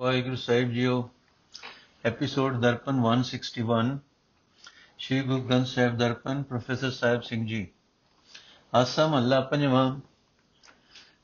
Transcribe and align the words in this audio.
ਵਾਹਿਗੁਰੂ 0.00 0.36
ਸਾਹਿਬ 0.36 0.70
ਜੀਓ 0.72 0.94
episode 2.04 2.54
Darpan 2.60 2.96
161 3.00 3.90
Shri 4.98 5.20
Guru 5.22 5.42
Granth 5.42 5.66
Sahib 5.66 5.96
Darpan 5.98 6.42
professor 6.42 6.90
Sahib 6.90 7.20
Singh 7.22 7.46
ji 7.46 7.66
Asa 8.72 9.06
ਮਹੱਲਾ 9.06 9.40
ਪੰਜਵਾਂ 9.50 9.84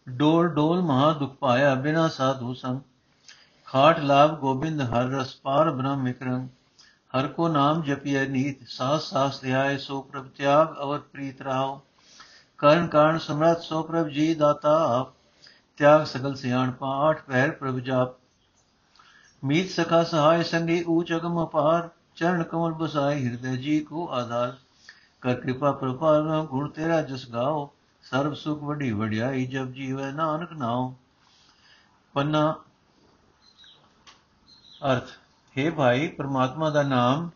ਡੋਲ 0.07 0.49
ਡੋਲ 0.51 0.83
ਮਹਾ 0.83 1.11
ਦੁਖ 1.15 1.35
ਪਾਇਆ 1.39 1.75
ਬਿਨਾ 1.79 2.07
ਸਾਧੂ 2.09 2.55
ਸੰਗ 2.55 2.81
ਖਾਟ 3.69 3.99
ਲਾਭ 4.03 4.39
ਗੋਬਿੰਦ 4.41 4.83
ਹਰ 4.85 5.11
ਰਸ 5.11 5.35
ਪਾਰ 5.37 5.71
ਬ੍ਰਹਮ 5.71 6.05
ਵਿਕਰਮ 6.05 6.47
ਹਰ 7.15 7.29
ਕੋ 7.31 7.49
ਨਾਮ 7.49 7.83
ਜਪਿਐ 7.83 8.25
ਨੀਤ 8.29 8.63
ਸਾਸ 8.69 9.11
ਸਾਸ 9.11 9.41
ਧਿਆਏ 9.41 9.77
ਸੋ 9.79 10.01
ਪ੍ਰਭ 10.03 10.29
ਤਿਆਗ 10.29 10.77
ਅਵਰ 10.83 10.99
ਪ੍ਰੀਤ 11.01 11.43
ਰਾਓ 11.43 11.81
ਕਰਨ 12.61 12.87
ਕਾਰਨ 12.87 13.19
ਸਮਰਤ 13.19 13.63
ਸੋ 13.63 13.83
ਪ੍ਰਭ 13.83 14.09
ਜੀ 14.11 14.35
ਦਾਤਾ 14.37 14.79
ਆਪ 14.95 15.13
ਤਿਆਗ 15.79 16.05
ਸਗਲ 16.07 16.35
ਸਿਆਣ 16.37 16.71
ਪਾਠ 16.71 17.23
ਪਹਿਰ 17.23 17.51
ਪ੍ਰਭ 17.51 17.79
ਜਾਪ 17.83 18.20
ਮੀਤ 19.43 19.71
ਸਖਾ 19.71 20.03
ਸਹਾਇ 20.05 20.43
ਸੰਗੀ 20.43 20.83
ਊਚ 20.89 21.13
ਅਗਮ 21.13 21.43
ਅਪਾਰ, 21.45 21.89
ਚਰਨ 22.17 22.43
ਕਮਲ 22.43 22.73
ਬਸਾਈ 22.73 23.25
ਹਿਰਦੇ 23.27 23.57
ਜੀ 23.57 23.81
ਕੋ 23.81 24.09
ਆਧਾਰ। 24.11 24.57
ਕਰ 25.21 25.35
ਕਿਰਪਾ 25.35 25.73
ਪ੍ਰਪਾਰ 25.73 26.47
ਗੁਣ 26.47 26.69
ਤੇਰਾ 26.69 27.01
ਜਸ 27.03 27.29
ਗਾਓ, 27.31 27.71
ਸਰਬ 28.03 28.35
ਸੁਖ 28.35 28.63
ਵਡੀ 28.63 28.91
ਵਡਿਆਈ 28.93 29.47
ਜਬ 29.47 29.73
ਜੀਵੈ 29.73 30.11
ਨਾਨਕ 30.13 30.53
ਨਾਉ 30.53 30.93
ਪੰਨਾ 32.15 32.55
ਅਰਥ, 34.93 35.09
ਹੈ 35.59 35.71
ਭਾਈ, 35.71 36.09
ਪ੍ਰਮਾਤਮਾ 36.09 36.71
ਦਾ 36.71 36.83
ਨਾਮ 36.83 37.31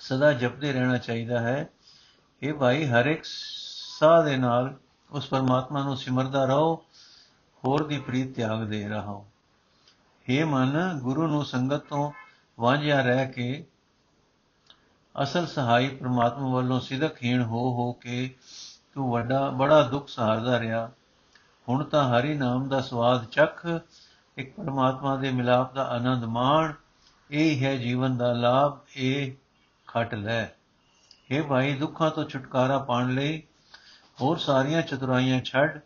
ਸਦਾ 0.00 0.32
ਜਪਦੇ 0.32 0.72
ਰਹਿਣਾ 0.72 0.98
ਚਾਹੀਦਾ 0.98 1.40
ਹੈ। 1.40 1.68
ਇਹ 2.42 2.54
ਭਾਈ, 2.54 2.84
ਹਰ 2.86 3.06
ਇੱਕ 3.06 3.24
ਸਾਹ 3.24 4.22
ਦੇ 4.24 4.36
ਨਾਲ 4.36 4.74
ਉਸ 5.10 5.28
ਪਰਮਾਤਮਾ 5.28 5.82
ਨੂੰ 5.84 5.96
ਸਿਮਰਦਾ 5.96 6.44
ਰਹੋ, 6.44 6.74
ਹੋਰ 7.64 7.86
ਦੀ 7.86 7.98
ਪ੍ਰੀਤ 7.98 8.34
ਤਿਆਗ 8.36 8.64
ਦੇ 8.64 8.88
ਰਹੋ 8.88 9.26
हे 10.30 10.46
ਮਨ, 10.46 10.98
ਗੁਰੂ 11.02 11.26
ਨੂੰ 11.26 11.44
ਸੰਗਤ 11.44 11.76
ਤੋਂ 11.76 12.12
ਵਾਂਝਿਆ 12.60 13.00
ਰਹਿ 13.00 13.32
ਕੇ 13.32 13.66
ਅਸਲ 15.22 15.46
ਸਹਾਈ 15.46 15.88
ਪ੍ਰਮਾਤਮਾ 15.88 16.48
ਵੱਲੋਂ 16.48 16.80
ਸਿਦਕਹੀਣ 16.80 17.42
ਹੋ 17.42 17.58
ਹੋ 17.58 17.92
ਕੇ 17.92 18.34
ਤੂੰ 18.94 19.10
ਵੱਡਾ, 19.10 19.50
ਬੜਾ 19.50 19.82
ਦੁੱਖ 19.82 20.08
ਸਹਾਰਦਾ 20.08 20.60
ਰਿਹਾ। 20.60 20.90
ਹੁਣ 21.68 21.84
ਤਾਂ 21.84 22.20
ਹਰੀ 22.20 22.34
ਨਾਮ 22.34 22.68
ਦਾ 22.68 22.80
ਸਵਾਦ 22.80 23.24
ਚੱਖ, 23.24 23.66
ਇੱਕ 24.36 24.56
ਪਰਮਾਤਮਾ 24.56 25.16
ਦੇ 25.16 25.30
ਮਿਲਾਪ 25.30 25.74
ਦਾ 25.74 25.84
ਆਨੰਦ 25.84 26.24
ਮਾਣ। 26.24 26.72
ਇਹ 27.30 27.64
ਹੈ 27.64 27.76
ਜੀਵਨ 27.76 28.16
ਦਾ 28.16 28.32
ਲਾਭ, 28.32 28.78
ਇਹ 28.96 29.32
ਖਟ 29.86 30.14
ਲੈ। 30.14 30.44
हे 31.32 31.46
ਭਾਈ, 31.46 31.74
ਦੁੱਖਾਂ 31.74 32.10
ਤੋਂ 32.10 32.24
ਛੁਟਕਾਰਾ 32.24 32.78
ਪਾਣ 32.78 33.14
ਲਈ 33.14 33.42
ਹੋਰ 34.20 34.38
ਸਾਰੀਆਂ 34.38 34.82
ਚਤੁਰਾਈਆਂ 34.82 35.40
ਛੱਡ। 35.40 35.80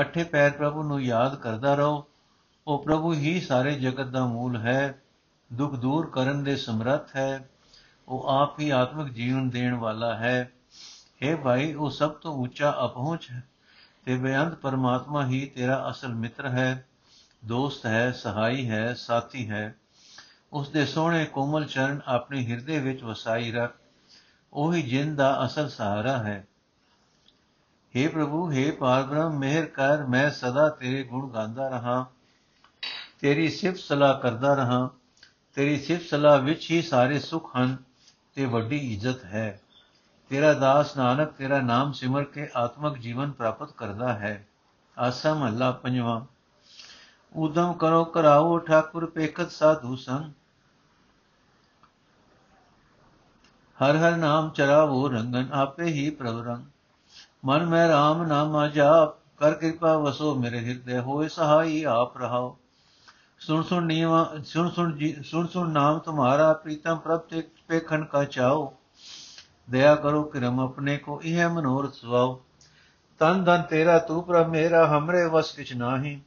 ਅਠੇ 0.00 0.24
ਪੈਰ 0.24 0.50
ਪ੍ਰਭੂ 0.50 0.82
ਨੂੰ 0.82 1.02
ਯਾਦ 1.02 1.36
ਕਰਦਾ 1.36 1.74
ਰਹੋ। 1.74 2.06
ਉਹ 2.67 2.83
ਪ੍ਰਭੂ 2.83 3.13
ਹੀ 3.13 3.39
ਸਾਰੇ 3.39 3.71
ਜਗਤ 3.79 4.07
ਦਾ 4.07 4.25
ਮੂਲ 4.25 4.57
ਹੈ 4.57 4.99
ਦੁੱਖ 5.51 5.73
ਦੂਰ 5.75 6.09
ਕਰਨ 6.09 6.43
ਦੇ 6.43 6.55
ਸਮਰੱਥ 6.55 7.15
ਹੈ 7.15 7.49
ਉਹ 8.07 8.27
ਆਪ 8.29 8.59
ਹੀ 8.59 8.69
ਆਤਮਿਕ 8.69 9.11
ਜੀਵਨ 9.13 9.49
ਦੇਣ 9.49 9.73
ਵਾਲਾ 9.75 10.13
ਹੈ 10.15 10.51
हे 11.21 11.35
ਭਾਈ 11.37 11.73
ਉਹ 11.73 11.89
ਸਭ 11.89 12.11
ਤੋਂ 12.13 12.33
ਉੱਚਾ 12.37 12.71
ਅਪਹੁੰਚ 12.85 13.29
ਹੈ 13.31 13.43
ਤੇ 14.07 14.17
ਬੇਅੰਤ 14.17 14.55
ਪਰਮਾਤਮਾ 14.55 15.25
ਹੀ 15.25 15.45
ਤੇਰਾ 15.45 15.89
ਅਸਲ 15.89 16.13
ਮਿੱਤਰ 16.15 16.47
ਹੈ 16.47 16.85
ਦੋਸਤ 17.43 17.85
ਹੈ 17.85 18.11
ਸਹਾਈ 18.11 18.69
ਹੈ 18.69 18.93
ਸਾਥੀ 18.93 19.49
ਹੈ 19.49 19.73
ਉਸ 20.51 20.69
ਦੇ 20.69 20.85
ਸੋਹਣੇ 20.85 21.25
ਕੋਮਲ 21.25 21.65
ਚਰਨ 21.65 21.99
ਆਪਣੇ 22.07 22.45
ਹਿਰਦੇ 22.45 22.79
ਵਿੱਚ 22.79 23.03
ਵਸਾਈ 23.03 23.51
ਰੱਖ 23.51 23.75
ਉਹੀ 24.53 24.81
ਜਿੰਦ 24.81 25.15
ਦਾ 25.17 25.45
ਅਸਲ 25.45 25.69
ਸਹਾਰਾ 25.69 26.17
ਹੈ 26.17 26.45
हे 27.93 28.09
ਪ੍ਰਭੂ 28.09 28.49
हे 28.51 28.71
ਪਾਰਬ੍ਰਹਮ 28.71 29.37
ਮਿਹਰ 29.37 29.65
ਕਰ 29.71 30.05
ਮੈਂ 30.07 30.29
ਸਦਾ 30.31 30.69
ਤੇਰੇ 30.69 31.03
ਗੁਣ 31.03 31.29
ਗਾਉਂਦਾ 31.29 31.69
ਰਹਾ 31.69 32.05
ਤੇਰੀ 33.20 33.48
ਸਿਫਤ 33.48 33.78
ਸਲਾਹ 33.78 34.18
ਕਰਦਾ 34.20 34.54
ਰਹਾ। 34.54 34.90
ਤੇਰੀ 35.54 35.78
ਸਿਫਤ 35.80 36.02
ਸਲਾਹ 36.02 36.38
ਵਿੱਚ 36.38 36.70
ਹੀ 36.70 36.82
ਸਾਰੇ 36.82 37.18
ਸੁਖ 37.18 37.56
ਹਨ 37.56 37.76
ਤੇ 38.34 38.44
ਵੱਡੀ 38.44 38.94
ਇੱਜ਼ਤ 38.94 39.24
ਹੈ। 39.24 39.60
ਤੇਰਾ 40.28 40.52
ਦਾਸ 40.52 40.96
ਨਾਨਕ 40.96 41.32
ਤੇਰਾ 41.32 41.60
ਨਾਮ 41.60 41.92
ਸਿਮਰ 41.92 42.24
ਕੇ 42.24 42.48
ਆਤਮਿਕ 42.56 42.98
ਜੀਵਨ 42.98 43.32
ਪ੍ਰਾਪਤ 43.32 43.72
ਕਰਦਾ 43.72 44.12
ਹੈ। 44.12 44.46
ਆਸਾ 44.98 45.34
ਮਹੱਲਾ 45.34 45.70
ਪੰਜਵਾਂ। 45.70 46.26
ਉਦਮ 47.32 47.72
ਕਰੋ 47.72 48.04
ਕਰਾਓ 48.04 48.58
ਠਾਕੁਰ 48.58 49.06
ਪੇਖਤ 49.06 49.50
ਸਾਧੂ 49.50 49.96
ਸੰਗ। 49.96 50.32
ਹਰ 53.84 53.96
ਹਰ 53.96 54.16
ਨਾਮ 54.16 54.50
ਚਰਾਵੋ 54.50 55.08
ਰੰਗਨ, 55.08 55.48
ਆਪੇ 55.52 55.84
ਹੀ 55.84 56.10
ਪ੍ਰਭ 56.10 56.46
ਰੰਗ। 56.46 56.64
ਮਨ 57.44 57.66
ਮੈਂ 57.66 57.88
RAM 57.88 58.26
ਨਾਮਾ 58.26 58.68
ਜਾਪ 58.68 59.38
ਕਰ 59.38 59.54
ਕਿਰਪਾ 59.54 59.98
ਵਸੋ 59.98 60.34
ਮੇਰੇ 60.34 60.58
ਹਿਰਦੇ, 60.58 60.98
ਹੋਏ 60.98 61.28
ਸਹਾਈ 61.28 61.84
ਆਪ 61.84 62.18
ਰਹਾਓ। 62.18 62.58
ਸੁਣ 63.46 63.62
ਸੁਣ 63.62 63.82
ਨੀਵਾ, 63.82 64.32
ਸੁਣ 64.44 64.70
ਸੁਣ 64.70 64.96
ਜੀ, 64.96 65.16
ਸੁਣ 65.24 65.46
ਸੁਣ 65.46 65.70
ਨਾਮ 65.70 65.98
ਤੁਮਾਰਾ 65.98 66.52
ਪ੍ਰੀਤਮ 66.52 66.96
ਪ੍ਰਭ 66.96 67.20
ਤੇ 67.20 67.48
ਪੇਖਣ 67.68 68.04
ਕਾ 68.04 68.24
ਚਾਓ। 68.24 68.74
ਦਇਆ 69.70 69.94
ਕਰੋ 69.94 70.22
ਕਿਰਮ 70.22 70.60
ਆਪਣੇ 70.60 70.96
ਕੋ, 70.96 71.20
ਇਹ 71.24 71.48
ਮਨੋਰਥ 71.48 71.92
ਸਵਾਓ 71.94 72.42
ਤਨ 73.18 73.44
ਧਨ 73.44 73.62
ਤੇਰਾ, 73.62 73.98
ਤੂੰ 73.98 74.22
ਪ੍ਰਭ 74.22 74.48
ਮੇਰਾ, 74.48 74.86
ਹਮਰੇ 74.86 75.24
ਵਸ 75.24 75.52
ਕਿਛ 75.52 75.72
ਨਾਹੀ। 75.72 76.20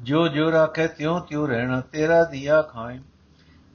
ਜੋ 0.00 0.28
ਜੋ 0.28 0.52
ਰਾਖੇ, 0.52 0.86
ਤਿਉ 0.86 1.20
ਤਿਉ 1.20 1.46
ਰਹਿਣਾ, 1.46 1.80
ਤੇਰਾ 1.80 2.24
ਦਿਆ 2.24 2.62
ਖਾਏ 2.62 3.00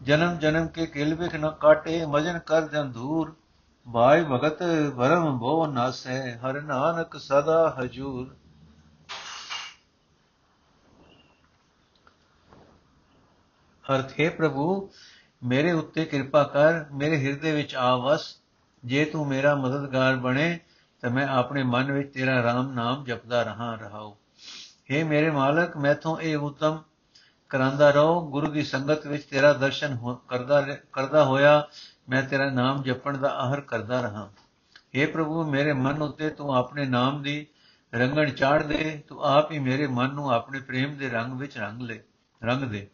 ਜਨਮ 0.02 0.38
ਜਨਮ 0.38 0.68
ਕੇ 0.68 0.86
ਕਿਲ 0.86 1.16
ਵਿਖ 1.16 1.36
ਨ 1.36 1.50
ਕਾਟੇ, 1.50 2.06
ਮਜਨ 2.06 2.40
ਕਰ 2.40 2.68
ਜਨ 2.68 2.92
ਦੂਰ। 2.92 3.36
ਭਾਈ 3.94 4.24
ਭਗਤ, 4.24 4.64
ਭਰਮ 4.98 5.38
ਭੋ 5.40 5.68
ਨਾਸੈ, 5.68 6.38
ਹਰ 6.38 6.62
ਨਾਨਕ 6.62 7.18
ਸਦਾ 7.18 7.76
ਹਜੂਰ। 7.80 8.36
ਅਰਥ, 13.90 14.20
ਹੈ 14.20 14.30
ਪ੍ਰਭੂ, 14.30 14.92
ਮੇਰੇ 15.44 15.72
ਉੱਤੇ 15.72 16.06
ਕਿਰਪਾ 16.06 16.44
ਕਰ, 16.44 16.86
ਮੇਰੇ 16.94 17.18
ਹਿਰਦੇ 17.18 17.52
ਵਿੱਚ 17.52 17.76
ਆ 17.76 17.96
ਵਸ। 17.96 18.36
ਜੇ 18.86 19.06
ਤੂੰ 19.06 19.28
ਮੇਰਾ 19.28 19.56
ਮਦਦਗਾਰ 19.56 20.16
ਬਣੇ, 20.16 20.60
ਤਾਂ 21.02 21.10
ਮੈਂ 21.10 21.28
ਆਪਣੇ 21.28 21.64
ਮਨ 21.64 21.92
ਵਿੱਚ 21.92 22.14
ਤੇਰਾ 22.14 22.44
ਰਾਮ 22.44 22.74
ਨਾਮ 22.74 23.04
ਜਪਦਾ 23.04 23.44
ਰਹਾ 23.44 23.76
ਰਹਾਉ। 23.76 24.16
हे 24.92 25.08
ਮੇਰੇ 25.08 25.32
ਮਾਲਕ 25.32 25.78
ਮੈਥੋਂ 25.78 26.20
ਇਹ 26.20 26.38
ਉਤਮ 26.38 26.82
ਕਰਾਂਦਾ 27.50 27.90
ਰਹੋ। 27.90 28.30
ਗੁਰੂ 28.30 28.52
ਦੀ 28.52 28.64
ਸੰਗਤ 28.64 29.08
ਵਿੱਚ 29.08 29.24
ਤੇਰਾ 29.24 29.54
ਦਰਸ਼ਨ 29.54 30.16
ਕਰਦਾ 30.28 30.62
ਕਰਦਾ 30.94 31.24
ਹੋਇਆ 31.24 31.68
ਮੈਂ 32.10 32.24
ਤੇਰਾ 32.24 32.50
ਨਾਮ 32.50 32.84
ਜਪਣ 32.84 33.18
ਦਾ 33.18 33.30
ਆਹਰ 33.30 33.62
ਕਰਦਾ 33.62 34.02
ਰਹਾ। 34.02 34.30
हे 34.98 35.12
ਪ੍ਰਭੂ, 35.12 35.44
ਮੇਰੇ 35.52 35.74
ਮਨ 35.74 36.02
ਉੱਤੇ 36.02 36.30
ਤੂੰ 36.30 36.56
ਆਪਣੇ 36.56 36.86
ਨਾਮ 36.86 37.22
ਦੀ 37.22 37.48
ਰੰਗਣ 37.94 38.30
ਚਾੜ 38.30 38.64
ਦੇ। 38.64 39.04
ਤੂੰ 39.08 39.24
ਆਪ 39.24 39.52
ਹੀ 39.52 39.60
ਮੇਰੇ 39.60 39.88
ਮਨ 39.88 40.14
ਨੂੰ 40.14 40.32
ਆਪਣੇ 40.32 40.60
ਪ੍ਰੇਮ 40.60 40.98
ਦੇ 40.98 41.10
ਰੰਗ 41.10 41.34
ਵਿੱਚ 41.34 41.58
ਰੰਗ 41.58 41.82
ਲੈ, 41.82 41.98
ਰੰਗ 42.44 42.64
ਦੇ। 42.64 42.88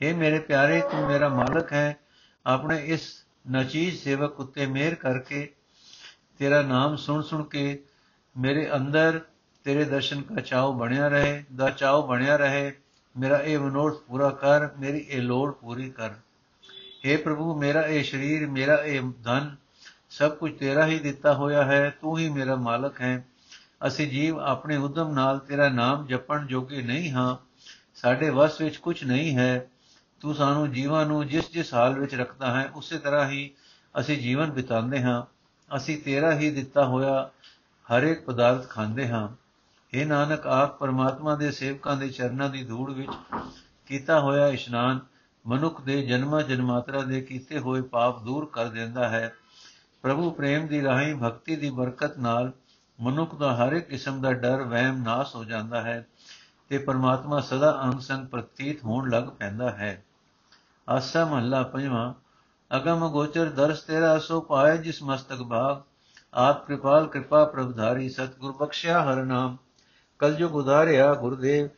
हे 0.00 0.14
ਮੇਰੇ 0.16 0.38
ਪਿਆਰੇ 0.38 0.80
ਤੂੰ 0.90 1.06
ਮੇਰਾ 1.06 1.28
ਮਾਲਕ 1.28 1.72
ਹੈ 1.72 1.96
ਆਪਣੇ 2.46 2.78
ਇਸ 2.84 3.02
ਨਚੀਜ 3.50 3.96
ਸੇਵਕ 3.96 4.38
ਉੱਤੇ 4.40 4.66
ਮਿਹਰ 4.66 4.94
ਕਰਕੇ 4.94 5.48
ਤੇਰਾ 6.38 6.60
ਨਾਮ 6.62 6.94
ਸੁਣ 6.96 7.22
ਸੁਣ 7.22 7.42
ਕੇ 7.44 7.82
ਮੇਰੇ 8.36 8.70
ਅੰਦਰ 8.74 9.20
ਤੇਰੇ 9.66 9.84
ਦਰਸ਼ਨ 9.84 10.22
ਦਾ 10.24 10.40
ਚਾਉ 10.40 10.72
ਬਣਿਆ 10.72 11.08
ਰਹੇ 11.08 11.42
ਦਾ 11.54 11.68
ਚਾਉ 11.70 12.06
ਬਣਿਆ 12.06 12.36
ਰਹੇ 12.36 12.72
ਮੇਰਾ 13.16 13.38
ਇਹ 13.38 13.58
ਮਨੋਰਥ 13.58 13.98
ਪੂਰਾ 14.00 14.30
ਕਰ 14.40 14.68
ਮੇਰੀ 14.78 14.98
ਇਹ 15.00 15.22
ਲੋੜ 15.22 15.50
ਪੂਰੀ 15.52 15.88
ਕਰ 15.90 16.14
हे 17.04 17.16
ਪ੍ਰਭੂ 17.22 17.54
ਮੇਰਾ 17.54 17.82
ਇਹ 17.82 18.04
ਸਰੀਰ 18.04 18.46
ਮੇਰਾ 18.48 18.76
ਇਹ 18.84 19.00
ਧਨ 19.24 19.54
ਸਭ 20.10 20.36
ਕੁਝ 20.36 20.52
ਤੇਰਾ 20.54 20.86
ਹੀ 20.86 20.98
ਦਿੱਤਾ 20.98 21.34
ਹੋਇਆ 21.34 21.64
ਹੈ 21.64 21.88
ਤੂੰ 22.00 22.18
ਹੀ 22.18 22.28
ਮੇਰਾ 22.28 22.54
ਮਾਲਕ 22.58 23.00
ਹੈ 23.00 23.12
ਅਸੀਂ 23.86 24.06
ਜੀਵ 24.06 24.38
ਆਪਣੇ 24.44 24.76
ਉਦਮ 24.78 25.12
ਨਾਲ 25.12 25.38
ਤੇਰਾ 25.38 25.68
ਨਾਮ 25.68 26.06
ਜਪਣ 26.06 26.46
ਜੋਗੇ 26.46 26.82
ਨਹੀਂ 26.82 27.10
ਹਾਂ 27.12 27.36
ਸਾਡੇ 27.94 28.30
ਵਸ 28.30 28.60
ਵਿੱਚ 28.60 28.76
ਕੁਝ 28.76 29.02
ਨਹੀਂ 29.04 29.36
ਹੈ 29.36 29.68
ਤੂੰ 30.20 30.34
ਸਾਨੂੰ 30.34 30.72
ਜੀਵਾਂ 30.72 31.06
ਨੂੰ 31.06 31.26
ਜਿਸ 31.26 31.50
ਜਿਸ 31.50 31.74
ਹਾਲ 31.74 31.98
ਵਿੱਚ 31.98 32.14
ਰੱਖਦਾ 32.14 32.60
ਹੈ, 32.60 32.70
ਉਸੇ 32.74 32.98
ਤਰ੍ਹਾਂ 32.98 33.28
ਹੀ 33.28 33.50
ਅਸੀਂ 34.00 34.18
ਜੀਵਨ 34.18 34.50
ਬਿਤਾਉਂਦੇ 34.50 35.02
ਹਾਂ। 35.02 35.22
ਅਸੀਂ 35.76 36.02
ਤੇਰਾ 36.02 36.34
ਹੀ 36.34 36.50
ਦਿੱਤਾ 36.50 36.84
ਹੋਇਆ 36.84 37.30
ਹਰ 37.88 38.02
ਇੱਕ 38.02 38.24
ਪਦਾਰਥ 38.24 38.68
ਖਾਂਦੇ 38.68 39.08
ਹਾਂ। 39.08 39.28
ਇਹ 39.92 40.06
ਨਾਨਕ, 40.06 40.46
ਆਪ 40.46 40.78
ਪਰਮਾਤਮਾ 40.78 41.34
ਦੇ 41.36 41.50
ਸੇਵਕਾਂ 41.50 41.96
ਦੇ 41.96 42.08
ਚਰਨਾਂ 42.08 42.48
ਦੀ 42.48 42.64
ਧੂੜ 42.64 42.92
ਵਿੱਚ 42.92 43.10
ਕੀਤਾ 43.86 44.20
ਹੋਇਆ 44.20 44.48
ਇਸ਼ਨਾਨ 44.48 45.00
ਮਨੁੱਖ 45.46 45.80
ਦੇ 45.80 46.06
ਜਨਮਾਂ 46.06 46.42
ਜਨਮਾਤਰਾ 46.42 47.02
ਦੇ 47.02 47.20
ਕੀਤੇ 47.20 47.58
ਹੋਏ 47.58 47.80
ਪਾਪ 47.80 48.22
ਦੂਰ 48.22 48.50
ਕਰ 48.52 48.66
ਦਿੰਦਾ 48.66 49.08
ਹੈ। 49.08 49.34
ਪ੍ਰਭੂ 50.02 50.30
ਪ੍ਰੇਮ 50.30 50.66
ਦੀ 50.66 50.82
ਰਾਹੀਂ, 50.82 51.14
ਭਗਤੀ 51.14 51.56
ਦੀ 51.56 51.70
ਬਰਕਤ 51.70 52.18
ਨਾਲ 52.18 52.52
ਮਨੁੱਖ 53.00 53.34
ਦਾ 53.34 53.56
ਹਰ 53.56 53.72
ਇੱਕ 53.72 53.88
ਕਿਸਮ 53.88 54.20
ਦਾ 54.20 54.32
ਡਰ, 54.32 54.62
ਵਹਿਮ 54.62 55.02
ਨਾਸ 55.02 55.34
ਹੋ 55.34 55.44
ਜਾਂਦਾ 55.44 55.82
ਹੈ 55.82 56.06
ਤੇ 56.68 56.78
ਪਰਮਾਤਮਾ 56.78 57.40
ਸਦਾ 57.40 57.82
ਅੰਗ 57.82 58.00
ਸੰਗ 58.00 58.26
ਪ੍ਰਤੀਤ 58.26 58.84
ਹੋਣ 58.84 59.10
ਲੱਗ 59.10 59.24
ਪੈਂਦਾ 59.24 59.70
ਹੈ। 59.70 60.04
ਆਸਾ 60.88 61.24
ਮਹੱਲਾ 61.24 61.62
ਪੰਜਵਾਂ 61.62 62.12
ਅਗਮ 62.70 63.08
ਗੋਚਰ 63.08 63.48
ਦਰਸ 63.50 63.80
ਤੇਰਾ 63.80 64.18
ਸੋ 64.18 64.40
ਪਾਏ 64.40 64.76
ਜਿਸ 64.76 65.02
ਮਸਤਕ 65.02 65.42
ਭਾਗ 65.42 65.82
ਆਪ 66.38 66.66
ਕਿਰਪਾਲ 66.66 67.06
ਕਿਰਪਾ 67.06 67.44
ਪ੍ਰਭਧਾਰੀ 67.44 68.08
ਸਤਿਗੁਰ 68.08 68.52
ਬਖਸ਼ਿਆ 68.52 69.02
ਹਰ 69.02 69.22
ਨਾਮ 69.24 69.56
ਕਲਯੁਗ 70.20 70.54
ਉਧਾਰਿਆ 70.54 71.12
ਗੁਰਦੇਵ 71.14 71.68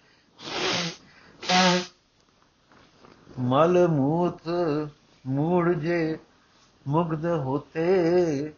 ਮਲ 3.40 3.86
ਮੂਤ 3.88 4.48
ਮੂੜ 5.24 5.72
ਜੇ 5.72 6.18
ਮੁਗਧ 6.86 7.26
ਹੋਤੇ 7.26 8.52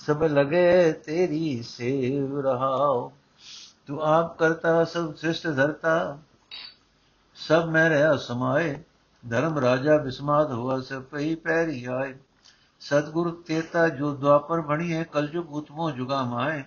ਸਭ 0.00 0.22
ਲਗੇ 0.22 0.92
ਤੇਰੀ 1.04 1.62
ਸੇਵ 1.62 2.40
ਰਹਾਓ 2.40 3.12
ਤੂੰ 3.86 4.02
ਆਪ 4.04 4.36
ਕਰਤਾ 4.38 4.84
ਸਭ 4.84 5.14
ਸ੍ਰਿਸ਼ਟ 5.14 5.46
ਧਰਤਾ 5.46 6.18
ਸਭ 7.36 7.68
ਮੈਂ 7.68 7.88
ਰਹਾ 7.90 8.16
ਸਮਾਏ 9.24 9.40
ਧਰਮ 9.40 9.58
ਰਾਜਾ 9.58 9.96
ਬਿਸਮਾਦ 9.96 10.52
ਹੋਆ 10.52 10.80
ਸੇ 10.80 10.98
ਪਈ 10.98 11.34
ਪੈਰੀ 11.34 11.84
ਆਏ। 11.84 12.14
ਸਤਗੁਰ 12.80 13.42
ਤੇਤਾ 13.46 13.88
ਜੋ 13.88 14.14
ਦਵਾਪਰ 14.14 14.60
ਬਣੀਏ 14.60 15.04
ਕਲਯੁਗ 15.04 15.52
ਉਤਮੋ 15.52 15.90
ਜੁਗਾ 15.90 16.22
ਮਾਏ। 16.22 16.64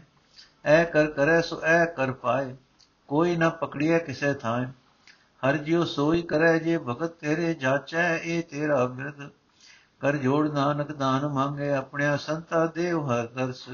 ਐ 0.65 0.83
ਕਰ 0.83 1.07
ਕਰੈ, 1.07 1.41
ਸੋ 1.41 1.61
ਐ 1.63 1.85
ਕਰ 1.85 2.11
ਪਾਏ। 2.11 2.55
ਕੋਈ 3.07 3.35
ਨਾ 3.35 3.49
ਪਕੜੀਏ 3.49 3.99
ਕਿਸੇ 3.99 4.33
ਥਾਂ 4.33 4.65
ਹਰ 5.49 5.57
ਜਿਉ 5.57 5.83
ਸੋਈ 5.85 6.21
ਕਰੈ, 6.21 6.57
ਜੇ 6.57 6.77
ਭਗਤ 6.77 7.11
ਤੇਰੇ 7.11 7.53
ਜਾਚੈ 7.53 8.17
ਇਹ 8.17 8.43
ਤੇਰਾ 8.43 8.85
ਬਿਰਧ। 8.85 9.29
ਕਰ 9.99 10.17
ਜੋੜ 10.17 10.51
ਨਾਨਕ 10.51 10.91
ਦਾਨ 10.91 11.27
ਮੰਗੇ, 11.27 11.73
ਆਪਣਿਆ 11.73 12.17
ਸੰਤਾ 12.17 12.65
ਦੇਵ 12.65 13.11
ਹਰ 13.11 13.27
ਦਰਸ। 13.27 13.69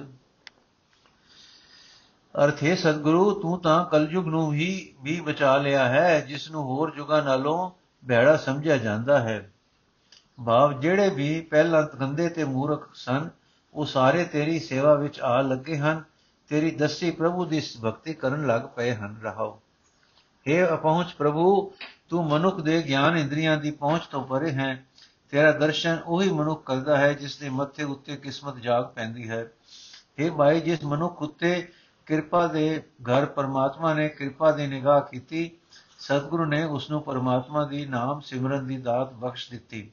ਅਰਥੇ 2.44 2.76
ਸਤਿਗੁਰੂ, 2.76 3.42
ਤੂੰ 3.42 3.62
ਤਾਂ 3.62 3.86
ਕਲਯੁਗ 3.86 4.28
ਨੂੰ 4.28 4.54
ਹੀ 4.54 4.96
ਵੀ 5.04 5.22
ਬਚਾ 5.22 5.58
ਲਿਆ 5.58 5.86
ਹੈ 5.86 6.20
ਜਿਸ 6.20 6.52
ਨੂੰ 6.52 6.64
ਹੋਰ 6.64 6.94
ਯੁਗਾਂ 6.96 7.24
ਨਾਲੋਂ 7.24 7.83
ਭੈੜਾ 8.08 8.38
ਸਮਝਿਆ 8.38 8.78
ਜਾਂਦਾ 8.78 9.20
ਹੈ। 9.20 9.52
ਭਾਵ 10.46 10.80
ਜਿਹੜੇ 10.80 11.10
ਵੀ 11.10 11.42
ਪਹਿਲਾਂ 11.42 11.84
ਗੰਦੇ 11.84 12.30
ਤੇ 12.30 12.44
ਮੂਰਖ 12.44 12.90
ਸਨ, 12.94 13.30
ਉਹ 13.74 13.86
ਸਾਰੇ 13.86 14.26
ਤੇਰੀ 14.26 14.60
ਸੇਵਾ 14.60 14.94
ਵਿੱਚ 14.94 15.20
ਆ 15.20 15.42
ਲੱਗੇ 15.42 15.78
ਹਨ। 15.78 16.04
ਤੇਰੀ 16.50 16.72
ਦਸੀ 16.72 17.12
ਪ੍ਰਭੂ 17.12 17.46
ਦੀ 17.46 17.62
ਭਗਤੀ 17.84 18.14
ਕਰਨ 18.14 18.48
ਲੱਗ 18.48 18.62
ਪਏ 18.62 18.96
ਹਨ। 18.96 19.18
ਰਹਾਓ। 19.24 19.62
हे 20.48 20.74
ਅਪਹੁੰਚ 20.74 21.14
ਪ੍ਰਭੂ, 21.14 21.74
ਤੂੰ 22.10 22.26
ਮਨੁੱਖ 22.26 22.60
ਦੇ 22.60 22.82
ਗਿਆਨ 22.82 23.18
ਇੰਦਰੀਆਂ 23.18 23.58
ਦੀ 23.58 23.72
ਪਹੁੰਚ 23.72 24.04
ਤੋਂ 24.04 24.28
ਪਰੇ 24.28 24.52
ਹੈ। 24.52 24.86
ਤੇਰਾ 25.30 25.52
ਦਰਸ਼ਨ 25.52 25.98
ਉਹੀ 26.06 26.30
ਮਨੁੱਖ 26.30 26.66
ਕਰਦਾ 26.66 26.98
ਹੈ, 26.98 27.14
ਜਿਸ 27.14 27.38
ਦੇ 27.38 27.50
ਮੱਥੇ 27.50 27.84
ਉੱਤੇ 27.84 28.16
ਕਿਸਮਤ 28.16 28.56
ਜਾਗ 28.56 28.86
ਪੈਂਦੀ 28.86 29.30
ਹੈ। 29.30 29.52
हे 30.20 30.34
ਭਾਈ, 30.34 30.60
ਜਿਸ 30.60 30.84
ਮਨੁੱਖ 30.84 31.22
ਉੱਤੇ 31.22 31.72
ਕਿਰਪਾ 32.06 32.48
ਦੇ 32.48 32.84
ਘਰ 33.02 33.26
ਪਰਮਾਤਮਾ 33.26 33.94
ਨੇ 33.94 34.10
ਕਿਰਪਾ 34.10 34.52
ਦੀ 34.52 34.68
ਨਿਗਾਹ 34.68 35.02
ਕੀਤੀ 35.02 35.52
ਸਤਿਗੁਰੂ 36.04 36.46
ਨੇ 36.46 36.64
ਉਸ 36.64 36.90
ਨੂੰ 36.90 37.02
ਪਰਮਾਤਮਾ 37.02 37.66
ਦੀ 37.66 37.86
ਨਾਮ 37.86 38.20
ਸਿਮਰਨ 38.20 38.68
ਦੀ 38.68 38.78
ਦਾਤ 38.78 39.14
ਬਖਸ਼ 39.14 39.52
ਦਿੱਤੀ। 39.52 39.92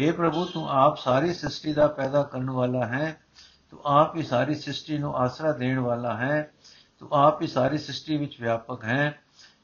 हे 0.00 0.14
ਪ੍ਰਭੂ, 0.14 0.44
ਤੂੰ 0.44 0.70
ਆਪ 0.70 0.96
ਸਾਰੀ 0.96 1.34
ਸ੍ਰਿਸ਼ਟੀ 1.34 1.72
ਦਾ 1.72 1.86
ਪੈਦਾ 1.86 2.22
ਕਰਨ 2.22 2.50
ਵਾਲਾ 2.50 2.86
ਹੈ। 2.86 3.20
ਤੂੰ 3.70 3.80
ਆਪ 3.84 4.16
ਹੀ 4.16 4.22
ਸਾਰੀ 4.22 4.54
ਸ੍ਰਿਸ਼ਟੀ 4.54 4.98
ਨੂੰ 4.98 5.16
ਆਸਰਾ 5.16 5.52
ਦੇਣ 5.52 5.78
ਵਾਲਾ 5.78 6.16
ਹੈ। 6.16 6.52
ਤੂੰ 6.98 7.08
ਆਪ 7.12 7.42
ਹੀ 7.42 7.46
ਸਾਰੀ 7.46 7.78
ਸ੍ਰਿਸ਼ਟੀ 7.78 8.16
ਵਿੱਚ 8.16 8.40
ਵਿਆਪਕ 8.40 8.84
ਹੈ। 8.84 9.20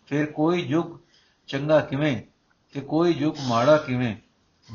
ਫਿਰ 0.07 0.27
ਕੋਈ 0.27 0.63
ਯੁਗ 0.63 0.99
ਚੰਗਾ 1.47 1.81
ਕਿਵੇਂ 1.81 2.23
ਤੇ 2.75 2.81
ਕੋਈ 2.81 3.13
ਯੁਗ 3.13 3.35
ਮਾੜਾ 3.47 3.77
ਕਿਵੇਂ? 3.77 4.17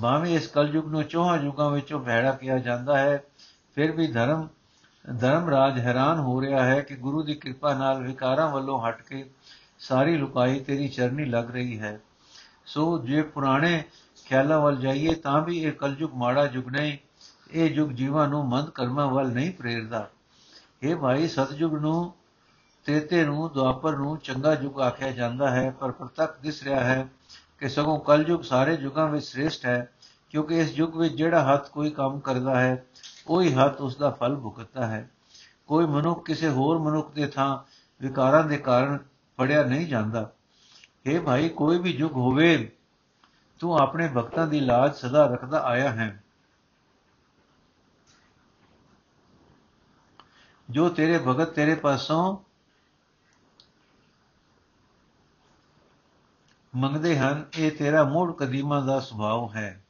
ਭਾਵੇਂ 0.01 0.35
ਇਸ 0.35 0.47
ਕਲਯੁਗ 0.47 0.85
ਨੂੰ 0.85 1.03
ਚੋਹਾਂ 1.03 1.41
ਯੁਗਾਂ 1.41 1.69
ਵਿੱਚੋਂ 1.69 1.99
ਭੈੜਾ 1.99 2.31
ਕਿਹਾ 2.31 2.57
ਜਾਂਦਾ 2.57 2.97
ਹੈ, 2.97 3.23
ਫਿਰ 3.75 3.91
ਵੀ 3.91 4.07
ਧਰਮ 4.07 4.47
ਧਰਮ 5.19 5.49
ਰਾਜ 5.49 5.79
ਹੈਰਾਨ 5.79 6.19
ਹੋ 6.19 6.41
ਰਿਹਾ 6.41 6.65
ਹੈ 6.65 6.81
ਕਿ 6.81 6.95
ਗੁਰੂ 6.95 7.23
ਦੀ 7.23 7.33
ਕਿਰਪਾ 7.33 7.73
ਨਾਲ 7.73 8.03
ਵਿਕਾਰਾਂ 8.03 8.51
ਵੱਲੋਂ 8.51 8.81
ਹਟ 8.81 9.01
ਕੇ 9.01 9.29
ਸਾਰੀ 9.79 10.17
ਲੁਕਾਈ 10.17 10.59
ਤੇਰੀ 10.59 10.87
ਚਰਨੀ 10.87 11.25
ਲੱਗ 11.25 11.51
ਰਹੀ 11.51 11.79
ਹੈ। 11.79 11.99
ਸੋ 12.65 12.99
ਜੇ 12.99 13.21
ਪੁਰਾਣੇ 13.21 13.83
ਖਿਆਲਾਂ 14.25 14.59
ਵੱਲ 14.59 14.75
ਜਾਈਏ 14.75 15.13
ਤਾਂ 15.15 15.41
ਵੀ 15.41 15.57
ਇਹ 15.59 15.71
ਕਲਯੁਗ 15.71 16.13
ਮਾੜਾ 16.13 16.45
ਯੁਗ 16.45 16.67
ਨਹੀਂ, 16.67 16.97
ਇਹ 17.51 17.69
ਯੁਗ 17.69 17.89
ਜੀਵਾਂ 17.89 18.27
ਨੂੰ 18.27 18.45
ਮੰਦ 18.47 18.69
ਕਰਮਾਂ 18.69 19.07
ਵੱਲ 19.07 19.27
ਨਹੀਂ 19.27 19.51
ਪ੍ਰੇਰਦਾ। 19.51 20.09
ਇਹ 20.83 20.95
ਭਾਈ 20.95 21.27
ਸਤਜੁਗ 21.27 21.73
ਨੂੰ, 21.73 22.13
ਤੇਤੇ 22.85 23.25
ਨੂੰ, 23.25 23.51
ਦੁਆਪਰ 23.53 23.97
ਨੂੰ 23.97 24.17
ਚੰਗਾ 24.17 24.53
ਯੁਗ 24.53 24.81
ਆਖਿਆ 24.81 25.11
ਜਾਂਦਾ 25.11 25.49
ਹੈ, 25.49 25.69
ਪਰ 25.71 25.91
ਪ੍ਰਤੱਖ 25.91 26.39
ਦਿਸ 26.41 26.63
ਰਿਹਾ 26.63 26.83
ਹੈ 26.83 27.07
ਕਿ 27.59 27.69
ਸਗੋਂ 27.69 27.99
ਕਲਯੁਗ 27.99 28.41
ਸਾਰੇ 28.41 28.73
ਯੁਗਾਂ 28.73 29.07
ਵਿੱਚ 29.07 29.25
ਸ੍ਰੇਸ਼ਟ 29.25 29.65
ਹੈ, 29.65 29.91
ਕਿਉਂਕਿ 30.29 30.59
ਇਸ 30.59 30.77
ਯੁਗ 30.77 30.97
ਵਿੱਚ 30.97 31.15
ਜਿਹੜਾ 31.15 31.53
ਹੱਥ 31.53 31.69
ਕੋਈ 31.69 31.89
ਕੰਮ 31.89 32.19
ਕਰਦਾ 32.19 32.61
ਹੈ, 32.61 32.85
ਉਹੀ 33.27 33.53
ਹੱਥ 33.53 33.81
ਉਸ 33.81 33.95
ਦਾ 33.95 34.09
ਫਲ 34.09 34.35
ਭੁਗਤਦਾ 34.35 34.87
ਹੈ। 34.87 35.09
ਕੋਈ 35.67 35.85
ਮਨੁੱਖ 35.85 36.25
ਕਿਸੇ 36.25 36.49
ਹੋਰ 36.49 36.77
ਮਨੁੱਖ 36.77 37.11
ਦੇ 37.11 37.27
ਥਾਂ 37.27 37.57
ਵਿਕਾਰਾਂ 38.01 38.43
ਦੇ 38.43 38.57
ਕਾਰਨ 38.57 38.99
ਫੜਿਆ 39.39 39.63
ਨਹੀਂ 39.63 39.87
ਜਾਂਦਾ। 39.87 40.31
हे 41.09 41.21
ਭਾਈ, 41.21 41.49
ਕੋਈ 41.49 41.79
ਵੀ 41.79 41.91
ਯੁਗ 41.91 42.11
ਹੋਵੇ, 42.11 42.77
ਤੂੰ 43.59 43.77
ਆਪਣੇ 43.77 44.07
ਭਗਤਾਂ 44.07 44.47
ਦੀ 44.47 44.59
ਲਾਜ 44.59 44.95
ਸਦਾ 44.95 45.25
ਰੱਖਦਾ 45.27 45.59
ਆਇਆ 45.59 45.89
ਹੈ। 45.89 46.23
ਜੋ 50.69 50.89
ਤੇਰੇ 50.89 51.17
ਭਗਤ 51.17 51.49
ਤੇਰੇ 51.49 51.75
ਪਾਸੋਂ 51.75 52.37
ਮੰਗਦੇ 56.75 57.19
ਹਨ, 57.19 57.45
ਇਹ 57.53 57.71
ਤੇਰਾ 57.71 58.03
ਮੂੜ 58.03 58.35
ਕਦੀਮਾ 58.35 58.79
ਦਾ 58.79 58.99
ਸੁਭਾਅ 58.99 59.55
ਹੈ। 59.55 59.85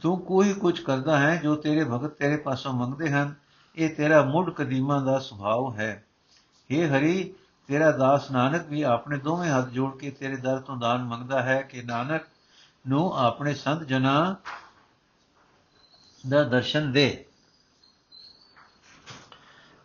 ਤੂੰ 0.00 0.20
ਕੋਈ 0.20 0.54
ਕੁਝ 0.54 0.80
ਕਰਦਾ 0.80 1.18
ਹੈ 1.18 1.36
ਜੋ 1.36 1.54
ਤੇਰੇ 1.54 1.84
ਭਗਤ 1.84 2.10
ਤੇਰੇ 2.10 2.36
ਪਾਸੋਂ 2.36 2.72
ਮੰਗਦੇ 2.72 3.10
ਹਨ 3.10 3.34
ਇਹ 3.76 3.94
ਤੇਰਾ 3.94 4.22
ਮੁੱਢ 4.22 4.50
ਕਦੀਮਾ 4.50 5.00
ਦਾ 5.00 5.18
ਸੁਭਾਅ 5.18 5.78
ਹੈ। 5.78 6.04
हे 6.70 6.88
ਹਰੀ, 6.88 7.34
ਤੇਰਾ 7.66 7.90
ਦਾਸ 7.90 8.30
ਨਾਨਕ 8.30 8.66
ਵੀ 8.66 8.82
ਆਪਣੇ 8.82 9.18
ਦੋਵੇਂ 9.18 9.50
ਹੱਥ 9.50 9.68
ਜੋੜ 9.68 9.96
ਕੇ 9.96 10.10
ਤੇਰੇ 10.10 10.36
ਦਰ 10.36 10.60
ਤੋਂ 10.60 10.76
ਦਾਨ 10.76 11.04
ਮੰਗਦਾ 11.04 11.42
ਹੈ 11.42 11.62
ਕਿ 11.62 11.82
ਨਾਨਕ 11.82 12.22
ਨੂੰ 12.88 13.18
ਆਪਣੇ 13.18 13.54
ਸੰਤ 13.54 13.82
ਜਨਾ 13.82 14.36
ਦਾ 16.28 16.44
ਦਰਸ਼ਨ 16.44 16.92
ਦੇ। 16.92 17.24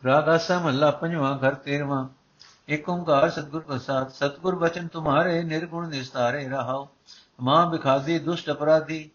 ਰਾਗ 0.06 0.30
ਆਸਾ 0.30 0.60
ਮਹੱਲਾ 0.60 0.92
ਪੰਜਵਾਂ, 0.92 1.38
ਘਰ 1.38 1.56
13ਵਾਂ 1.56 2.10
ਏਕ 2.70 2.90
ਓੰਕਾਰ 2.90 3.30
ਸਤਿਗੁਰ 3.30 3.62
ਪ੍ਰਸਾਦ, 3.62 4.10
ਸਤਿਗੁਰ 4.10 4.56
ਬਚਨ 4.56 4.88
ਤੁਮਾਰੇ, 4.88 5.44
ਨਿਰਗੁਣ 5.44 5.90
ਨਿਸਤਾਰੇ 5.90 6.48
ਰਹਾਓ 6.48 6.90
ਮਾਂ 7.42 7.72
ਬਿਖਾਦੀ, 7.72 8.20
ਦੁਸ਼ਟ 8.20 8.52
ਅਪਰਾਧੀ, 8.52 9.10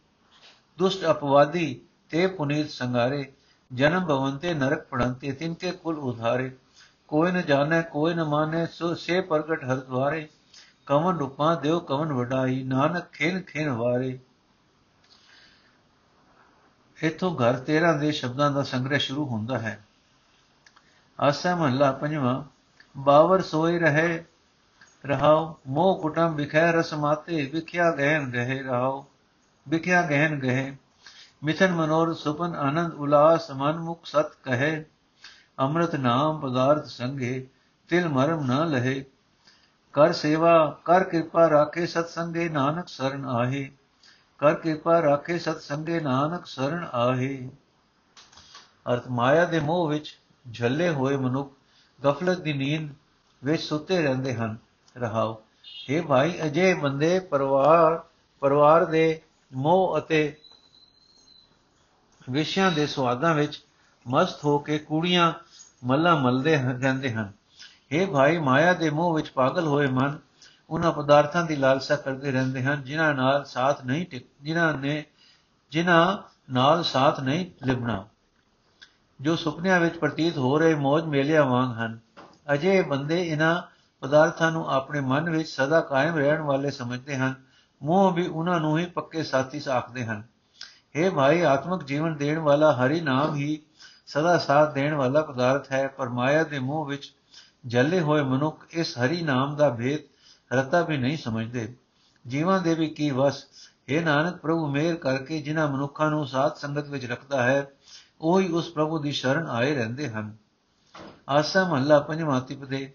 ਦੁਸ਼ਟ 0.78 1.11
ਅਪਵਾਦੀ 1.11 1.81
ਤੇ 2.11 2.26
ਪੁਨੀਤ 2.26 2.70
ਸੰਗਾਰੇ। 2.70 3.32
ਜਨਮ 3.72 4.05
ਭਵੰਤੇ 4.05 4.55
ਨਰਕ 4.55 4.87
ਪੜੰਤੇ 4.87 5.32
ਤਿਨਕੇ 5.32 5.72
ਕੁਲ 5.72 5.99
ਉਧਾਰੇ। 5.99 6.56
ਕੋਈ 7.08 7.32
ਨ 7.32 7.43
ਜਾਣੈ, 7.43 7.82
ਕੋਈ 7.82 8.14
ਨ 8.14 8.25
ਮਾਨੈ 8.25 8.67
ਸੋ, 8.67 8.94
ਸੇ 8.94 9.20
ਪ੍ਰਗਟ 9.20 9.64
ਹਰ 9.64 9.76
ਦਵਾਰੇ 9.76 10.28
ਕਵਨ 10.87 11.19
ਰੂਪਾਂ 11.19 11.56
ਦੇਵ 11.56 11.78
ਕਵਨ 11.78 12.12
ਵਡਾਈ, 12.12 12.62
ਨਾਨਕ 12.62 13.05
ਖੇਨ 13.12 13.43
ਖੇਨ 13.43 13.69
ਵਾਰੇ। 13.69 14.19
ਇਥੋਂ 17.02 17.37
ਘਰ 17.37 17.58
13 17.58 17.93
ਦੇ 17.93 18.12
ਸ਼ਬਦਾਂ 18.12 18.50
ਦਾ 18.50 18.62
ਸੰਗ੍ਰਹਿ 18.62 18.99
ਸ਼ੁਰੂ 18.99 19.26
ਹੁੰਦਾ 19.26 19.58
ਹੈ। 19.58 19.84
ਆਸਾ 21.20 21.56
ਮਹੱਲਾ 21.56 21.93
ਪੰਜਵਾਂ, 21.93 22.44
ਬਾਵਰ 22.99 23.43
ਸੋਏ 23.43 23.78
ਰਹੇ 23.78 24.25
ਰਹਾਉ 25.06 25.55
ਮੋਹ 25.66 26.02
ਕੁਟਮ 26.02 26.34
ਵਿਖੈ 26.34 26.73
ਰਸ 26.73 26.94
ਮਾਤੇ, 26.94 27.50
ਵਿਖਿਆ 27.55 27.90
ਗਹਿਨ 27.90 28.31
ਗਹਿ 28.31 28.62
ਰਹਾਉ 28.62 29.05
ਵਿਖਿਆ 29.69 30.02
ਗਹਿਨ 30.02 30.38
ਗਹਿ। 30.38 30.73
ਮਿਥਨ 31.44 31.72
ਮਨੋਰ 31.72 32.14
ਸੁਪਨ 32.14 32.54
ਆਨੰਦ 32.54 32.94
ਉਲਾਸ 32.94 33.50
ਮਨ 33.50 33.78
ਮੁਖ 33.78 34.06
ਸਤ 34.06 34.32
ਕਹੇ, 34.42 34.84
ਅੰਮ੍ਰਿਤ 35.58 35.94
ਨਾਮ 35.94 36.40
ਪਦਾਰਥ 36.40 36.84
ਸੰਗੇ, 36.84 37.46
ਤਿਲ 37.88 38.08
ਮਰਮ 38.08 38.46
ਨਾ 38.46 38.64
ਲਹੇ। 38.64 39.04
ਕਰ 39.92 40.12
ਸੇਵਾ, 40.12 40.78
ਕਰ 40.84 41.04
ਕਿਰਪਾ 41.04 41.50
ਰਾਖੇ 41.50 41.87
ਸਤ 41.87 42.09
ਸੰਗੇ 42.09 42.49
ਨਾਨਕ 42.49 42.88
ਸਰਨ 42.88 43.25
ਆਹੇ। 43.25 43.70
ਕਰ 44.38 44.54
ਕਿਰਪਾ 44.54 45.02
ਰਾਖੇ 45.02 45.38
ਸਤ 45.38 45.61
ਸੰਗੇ 45.61 46.00
ਨਾਨਕ 46.00 46.47
ਸਰਨ 46.47 46.87
ਆਹੇ। 46.92 47.50
ਅਰਥ 48.92 49.09
ਮਾਇਆ 49.09 49.44
ਦੇ 49.44 49.61
ਮੋਹ 49.61 49.88
ਵਿੱਚ 49.88 50.18
ਝੱਲੇ 50.52 50.90
ਹੋਏ 50.90 51.16
ਮਨੁੱਖ 51.16 51.52
ਗਫਲਤ 52.04 52.40
ਦੀ 52.40 52.52
ਨੀਂਦ 52.52 52.90
ਵਿੱਚ 53.44 53.62
ਸੁੱਤੇ 53.62 54.02
ਰਹਿੰਦੇ 54.02 54.35
ਹਨ। 54.35 54.56
ਰਹਾਓ 54.99 55.42
हे 55.90 56.06
ਭਾਈ 56.06 56.42
ਅਜੇ 56.42 56.75
ਬੰਦੇ 56.75 57.18
ਪਰਿਵਾਰ 57.20 58.04
ਪਰਿਵਾਰ 58.40 58.85
ਦੇ 58.85 59.20
ਮੋਹ 59.52 59.99
ਅਤੇ 59.99 60.39
ਵਿਸ਼ਿਆਂ 62.30 62.72
ਦੇ 62.72 62.87
ਸਵਾਦਾਂ 62.87 63.34
ਵਿੱਚ 63.34 63.62
ਮਸਤ 64.08 64.44
ਹੋ 64.44 64.58
ਕੇ 64.58 64.78
ਕੁੜੀਆਂ 64.78 65.32
ਮੱਲਾ 65.84 66.16
ਮਲਦੇ 66.16 66.56
ਰਹਿੰਦੇ 66.56 67.12
ਹਨ। 67.12 67.32
हे 67.94 68.10
ਭਾਈ, 68.10 68.38
ਮਾਇਆ 68.38 68.72
ਦੇ 68.72 68.90
ਮੋਹ 68.90 69.14
ਵਿੱਚ 69.14 69.30
ਪਾਗਲ 69.30 69.66
ਹੋਏ 69.66 69.87
ਮਨ, 69.87 70.18
ਉਹਨਾਂ 70.70 70.92
ਪਦਾਰਥਾਂ 70.92 71.44
ਦੀ 71.44 71.56
ਲਾਲਸਾ 71.56 71.96
ਕਰਦੇ 71.96 72.32
ਰਹਿੰਦੇ 72.32 72.62
ਹਨ, 72.62 72.82
ਜਿਨ੍ਹਾਂ 72.82 73.14
ਨਾਲ 73.14 73.44
ਸਾਥ 73.44 73.84
ਨਹੀਂ 73.84 74.06
ਜਿਨ੍ਹਾਂ 74.42 74.75
ਨੇ, 74.75 75.04
ਜਿਨ੍ਹਾਂ 75.70 76.18
ਨਾਲ 76.52 76.82
ਸਾਥ 76.82 77.20
ਨਹੀਂ 77.20 77.46
ਲਿਬਣਾ। 77.66 78.06
ਜੋ 79.20 79.37
ਸੁਪਨਿਆਂ 79.37 79.80
ਵਿੱਚ 79.80 79.99
ਪ੍ਰਤੀਤ 79.99 80.38
ਹੋ 80.38 80.58
ਰਹੇ 80.58 80.75
ਮੌਜ 80.75 81.04
ਮੇਲਿਆਂ 81.04 81.44
ਵਾਂਗ 81.44 81.78
ਹਨ। 81.78 81.99
ਅਜੇ 82.52 82.82
ਬੰਦੇ 82.82 83.22
ਇਹਨਾਂ 83.28 83.62
ਪਦਾਰਥਾਂ 84.00 84.52
ਨੂੰ 84.52 84.70
ਆਪਣੇ 84.70 85.00
ਮਨ 85.00 85.30
ਵਿੱਚ 85.30 85.49
ਸਦਾ 85.49 85.80
ਕਾਇਮ 85.80 86.16
ਰਹਿਣ 86.16 86.40
ਵਾਲੇ 86.40 86.70
ਸਮਝਦੇ 86.70 87.16
ਹਨ। 87.16 87.34
ਮੋਹ 87.82 88.12
ਵੀ 88.12 88.26
ਉਹਨਾਂ 88.26 88.60
ਨੂੰ 88.60 88.78
ਹੀ 88.78 88.87
ਪੱਕੇ 88.87 89.22
ਸਾਥੀ 89.22 89.60
ਸਾਖਦੇ 89.60 90.04
ਹਨ। 90.04 90.22
हे 90.97 91.14
ਭਾਈ, 91.14 91.42
ਆਤਮਿਕ 91.42 91.85
ਜੀਵਨ 91.85 92.16
ਦੇਣ 92.16 92.38
ਵਾਲਾ 92.38 92.73
ਹਰੀ 92.73 93.00
ਨਾਮ 93.00 93.35
ਹੀ 93.35 93.62
ਸਦਾ 94.06 94.38
ਸਾਥ 94.38 94.75
ਦੇਣ 94.75 94.94
ਵਾਲਾ 94.94 95.23
ਪਦਾਰਥ 95.23 95.73
ਹੈ, 95.73 95.88
ਪਰ 95.88 96.09
ਮਾਇਆ 96.09 96.44
ਦੇ 96.44 96.59
ਮੋਹ 96.59 96.87
ਵਿੱਚ 96.87 97.12
ਜਲੇ 97.66 98.00
ਹੋਏ 98.00 98.23
ਮਨੁੱਖ 98.23 98.66
ਇਸ 98.70 98.99
ਹਰੀ 98.99 99.23
ਨਾਮ 99.23 99.56
ਦਾ 99.56 99.70
ਭੇਦ 99.70 100.00
ਰਤਾ 100.52 100.80
ਵੀ 100.80 100.97
ਨਹੀਂ 100.97 101.16
ਸਮਝਦੇ। 101.16 101.75
ਜੀਵਾਂ 102.26 102.61
ਦੇ 102.61 102.75
ਵੀ 102.75 102.88
ਕੀ 102.88 103.11
ਵਸ? 103.11 103.47
हे 103.92 104.04
ਨਾਨਕ 104.04 104.37
ਪ੍ਰਭੂ 104.37 104.66
ਮੇਰ 104.66 104.97
ਕਰਕੇ 104.97 105.42
ਜਿਨ੍ਹਾਂ 105.42 105.68
ਮਨੁੱਖਾਂ 105.68 106.11
ਨੂੰ 106.11 106.26
ਸਾਧ 106.26 106.54
ਸੰਗਤ 106.54 106.88
ਵਿੱਚ 106.88 107.06
ਰੱਖਦਾ 107.06 107.42
ਹੈ, 107.42 107.70
ਉਹੀ 108.20 108.49
ਉਸ 108.49 108.70
ਪ੍ਰਭੂ 108.70 108.99
ਦੀ 108.99 109.12
ਸ਼ਰਨ 109.12 109.47
ਆਏ 109.47 109.75
ਰਹਿੰਦੇ 109.75 110.09
ਹਨ। 110.09 110.37
ਆਸਾ 111.28 111.64
ਮਹੱਲਾ 111.64 112.00
ਪੰਜਵਾਂ 112.00 112.40
ਤਿਪਦੇ, 112.40 112.92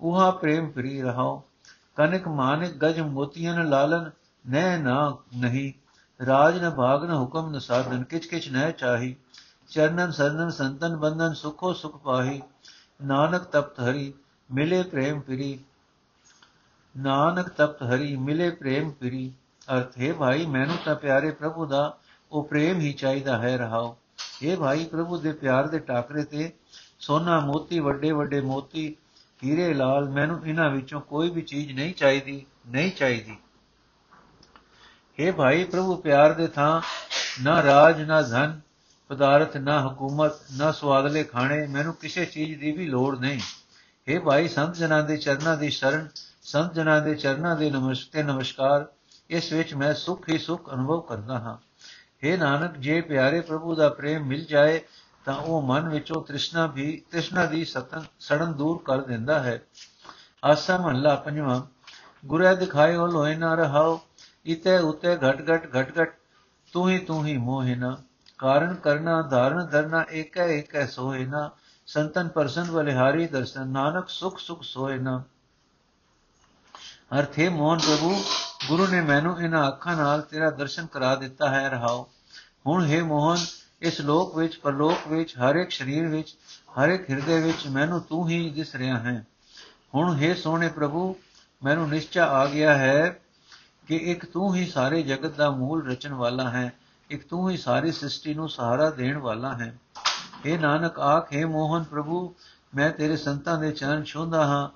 ਉਹਾ 0.00 0.30
ਪ੍ਰੇਮ 0.30 0.70
ਫਰੀ 0.70 1.02
ਰਹਾਓ, 1.02 1.42
ਕਨਕ 1.96 2.28
ਮਾਨਿਕ 2.28 2.72
ਗਜ 2.84 3.00
ਮੋਤੀਆਂ 3.00 3.64
ਲਾਲਨ, 3.64 4.10
ਨੈ 4.48 4.78
ਨਾ 4.78 5.16
ਨਹੀਂ। 5.36 5.85
ਰਾਜ 6.26 6.64
ਨ 6.64 6.70
ਭਾਗ 6.70 7.04
ਨ 7.04 7.14
ਹੁਕਮ 7.14 7.50
ਨ 7.50 7.58
ਸਾਧਨ, 7.58 8.04
ਕਿਛ 8.04 8.26
ਕਿਛ 8.26 8.48
ਨਹਿ 8.48 8.72
ਚਾਹੀ। 8.72 9.16
ਚਰਨਨ 9.68 10.10
ਸਰਨਨ 10.10 10.50
ਸੰਤਨ 10.50 10.96
ਬੰਧਨ 10.96 11.34
ਸੁਖੋ 11.34 11.72
ਸੁਖ 11.72 11.96
ਪਾਹੀ। 11.96 12.42
ਨਾਨਕ 13.04 13.44
ਤਪਤ 13.44 13.80
ਹਰੀ, 13.80 14.14
ਮਿਲੇ 14.52 14.82
ਪ੍ਰੇਮ 14.82 15.20
ਫਰੀ। 15.20 15.60
ਨਾਨਕ 16.96 17.48
ਤਪਤ 17.48 17.82
ਹਰੀ, 17.82 18.16
ਮਿਲੇ 18.16 18.50
ਪ੍ਰੇਮ 18.50 18.90
ਫਿਰੀ। 18.90 19.32
ਅਰਥ, 19.74 19.98
ਹੈ 19.98 20.12
ਭਾਈ, 20.12 20.46
ਮੈਨੂੰ 20.46 20.76
ਤਾਂ 20.84 20.94
ਪਿਆਰੇ 20.94 21.30
ਪ੍ਰਭੂ 21.30 21.66
ਦਾ, 21.66 21.98
ਉਹ 22.32 22.44
ਪ੍ਰੇਮ 22.44 22.80
ਹੀ 22.80 22.92
ਚਾਹੀਦਾ 22.92 23.38
ਹੈ, 23.38 23.56
ਰਹਾਓ। 23.56 23.96
ਇਹ 24.42 24.56
ਭਾਈ, 24.56 24.84
ਪ੍ਰਭੂ 24.84 25.18
ਦੇ 25.18 25.32
ਪਿਆਰ 25.32 25.68
ਦੇ 25.68 25.78
ਟਾਕਰੇ 25.78 26.24
ਤੇ 26.24 26.52
ਸੋਨਾ 27.00 27.40
ਮੋਤੀ, 27.40 27.78
ਵੱਡੇ 27.78 28.12
ਵੱਡੇ 28.12 28.40
ਮੋਤੀ, 28.40 28.96
ਹੀਰੇ 29.44 29.74
ਲਾਲ, 29.74 30.08
ਮੈਨੂੰ 30.08 30.46
ਇਹਨਾਂ 30.46 30.70
ਵਿੱਚੋਂ 30.70 31.00
ਕੋਈ 31.00 31.30
ਵੀ 31.30 31.42
ਚੀਜ਼ 31.42 31.72
ਨਹੀਂ 31.72 31.94
ਚਾਹੀਦੀ 31.94 32.46
ਨਹੀਂ 32.68 32.92
ਚਾਹੀਦੀ। 32.92 33.36
हे 35.17 35.33
ਭਾਈ 35.33 35.63
ਪ੍ਰਭੂ 35.63 35.95
ਪਿਆਰ 35.95 36.33
ਦੇ 36.33 36.47
ਥਾਂ 36.47 36.81
ਨਾ 37.41 37.61
ਰਾਜ 37.63 38.01
ਨਾ 38.01 38.21
ਧਨ 38.21 38.59
ਪਦਾਰਥ 39.09 39.57
ਨਾ 39.57 39.79
ਹਕੂਮਤ 39.81 40.39
ਨਾ 40.51 40.71
ਸਵਾਦਲੇ 40.71 41.23
ਖਾਣੇ 41.23 41.65
ਮੈਨੂੰ 41.67 41.93
ਕਿਸੇ 41.93 42.25
ਚੀਜ਼ 42.25 42.59
ਦੀ 42.59 42.71
ਵੀ 42.71 42.85
ਲੋੜ 42.87 43.17
ਨਹੀਂ 43.19 43.39
हे 44.07 44.21
ਭਾਈ 44.23 44.47
ਸੰਤ 44.47 44.75
ਜਨਾਂ 44.75 45.01
ਦੇ 45.03 45.17
ਚਰਨਾਂ 45.17 45.55
ਦੀ 45.57 45.69
ਸ਼ਰਨ 45.69 46.07
ਸੰਤ 46.43 46.73
ਜਨਾਂ 46.73 47.01
ਦੇ 47.01 47.15
ਚਰਨਾਂ 47.15 47.55
ਦੇ 47.55 47.69
ਨਮਸਤੇ 47.69 48.23
ਨਮਸਕਾਰ 48.23 48.85
ਇਸ 49.29 49.51
ਵਿੱਚ 49.53 49.73
ਮੈਂ 49.73 49.93
ਸੁਖ 49.93 50.29
ਹੀ 50.29 50.37
ਸੁਖ 50.37 50.73
ਅਨੁਭਵ 50.73 51.01
ਕਰਦਾ 51.01 51.39
ਹਾਂ 51.39 51.57
हे 52.23 52.37
ਨਾਨਕ 52.39 52.77
ਜੇ 52.77 52.99
ਪਿਆਰੇ 53.01 53.41
ਪ੍ਰਭੂ 53.41 53.75
ਦਾ 53.75 53.89
ਪ੍ਰੇਮ 53.89 54.25
ਮਿਲ 54.25 54.45
ਜਾਏ 54.45 54.79
ਤਾਂ 55.25 55.35
ਉਹ 55.35 55.61
ਮਨ 55.61 55.89
ਵਿੱਚੋਂ 55.89 56.21
ਤ੍ਰਿਸ਼ਨਾ 56.23 56.65
ਵੀ 56.67 56.91
ਤ੍ਰਿਸ਼ਨਾ 57.11 57.45
ਦੀ 57.45 57.63
ਸਤਨ 57.65 58.05
ਸੜਨ 58.19 58.53
ਦੂਰ 58.53 58.81
ਕਰ 58.85 59.01
ਦਿੰਦਾ 59.01 59.39
ਹੈ 59.39 59.59
ਆਸਾ 60.43 60.77
ਮਹੱਲਾ 60.77 61.15
ਪੰਜਵਾਂ 61.15 61.61
ਗੁਰੇ 62.25 62.55
ਦਿਖਾਇਓ 62.55 63.05
ਲੋਏ 63.07 63.35
ਨਾ 63.35 63.53
ਰਹਾਓ 63.55 63.99
ਇਤੇ 64.46 64.78
ਉਤੇ 64.78 65.16
ਘਟ 65.16 65.50
ਘਟ 65.50 65.76
ਘਟ 65.76 66.00
ਘਟ। 66.00 66.14
ਤੂੰ 66.72 66.90
ਹੀ 66.90 66.98
ਤੂੰ 66.98 67.26
ਹੀ 67.26 67.36
ਮੋਹਿਨਾ 67.36 67.96
ਕਾਰਨ 68.38 68.74
ਕਰਨਾ, 68.74 69.22
ਧਾਰਨ 69.22 69.66
ਧਰਨਾ, 69.66 70.04
ਏਕੈ 70.10 70.46
ਏਕੈ 70.46 70.86
ਸੋਹਿਨਾ 70.86 71.50
ਸੰਤਨ 71.86 72.28
ਪਰਸਨ 72.28 72.70
ਬਲਿਹਾਰੀ 72.70 73.26
ਦਰਸ਼ਨ, 73.26 73.68
ਨਾਨਕ 73.68 74.08
ਸੁਖ 74.08 74.38
ਸੁਖ 74.38 74.62
ਸੋਹਿਨਾ 74.62 75.22
ਅਰਥੇ 77.18 77.48
ਮੋਹਨ 77.48 77.78
ਪ੍ਰਭੂ, 77.78 78.24
ਗੁਰੂ 78.68 78.86
ਨੇ 78.86 79.00
ਮੈਨੂੰ 79.00 79.40
ਇਹਨਾਂ 79.42 79.68
ਅੱਖਾਂ 79.68 79.96
ਨਾਲ 79.96 80.22
ਤੇਰਾ 80.22 80.50
ਦਰਸ਼ਨ 80.50 80.86
ਕਰਾ 80.86 81.14
ਦਿੱਤਾ 81.14 81.48
ਹੈ, 81.48 81.68
ਰਹਾਓ। 81.68 82.08
ਹੁਣ 82.66 82.86
ਹੈ 82.86 83.02
ਮੋਹਨ, 83.02 83.38
ਇਸ 83.82 84.00
ਲੋਕ 84.00 84.36
ਵਿੱਚ, 84.36 84.56
ਪਰਲੋਕ 84.56 85.08
ਵਿੱਚ, 85.08 85.34
ਹਰ 85.38 85.56
ਇੱਕ 85.56 85.70
ਸਰੀਰ 85.70 86.06
ਵਿੱਚ, 86.06 86.36
ਹਰ 86.78 86.88
ਇੱਕ 86.88 87.10
ਹਿਰਦੇ 87.10 87.40
ਵਿੱਚ 87.40 87.66
ਮੈਨੂੰ 87.66 88.00
ਤੂੰ 88.00 88.28
ਹੀ 88.28 88.50
ਦਿਸ 88.50 88.74
ਰਿਹਾ 88.74 88.98
ਹੈ। 88.98 89.26
ਹੁਣ 89.94 90.16
ਹੈ 90.16 90.34
ਸੋਹਣੇ 90.34 90.68
ਪ੍ਰਭੂ, 90.68 91.16
ਮੈਨੂੰ 91.62 91.88
ਨਿਸ਼ਚਾ 91.88 92.26
ਆ 92.26 92.46
ਗਿਆ 92.46 92.74
ਹੈ 92.78 93.20
ਕਿ 93.86 93.96
ਇੱਕ 93.96 94.24
ਤੂੰ 94.24 94.54
ਹੀ 94.54 94.66
ਸਾਰੇ 94.66 95.02
ਜਗਤ 95.02 95.36
ਦਾ 95.36 95.50
ਮੂਲ 95.50 95.90
ਰਚਣ 95.90 96.12
ਵਾਲਾ 96.12 96.50
ਹੈ, 96.50 96.72
ਇੱਕ 97.10 97.28
ਤੂੰ 97.28 97.50
ਹੀ 97.50 97.56
ਸਾਰੀ 97.56 97.92
ਸ੍ਰਿਸ਼ਟੀ 97.92 98.34
ਨੂੰ 98.34 98.48
ਸਹਾਰਾ 98.48 98.90
ਦੇਣ 98.90 99.18
ਵਾਲਾ 99.18 99.52
ਹੈ। 99.52 99.78
ਇਹ 100.44 100.58
ਨਾਨਕ 100.58 100.98
ਆਖੇ 100.98 101.44
ਮੋਹਨ 101.44 101.82
ਪ੍ਰਭੂ, 101.82 102.34
ਮੈਂ 102.74 102.90
ਤੇਰੇ 102.90 103.16
ਸੰਤਾਂ 103.16 103.58
ਦੇ 103.58 103.72
ਚਰਨ 103.72 104.04
ਛੂੰਦਾ 104.04 104.46
ਹਾਂ, 104.46 104.68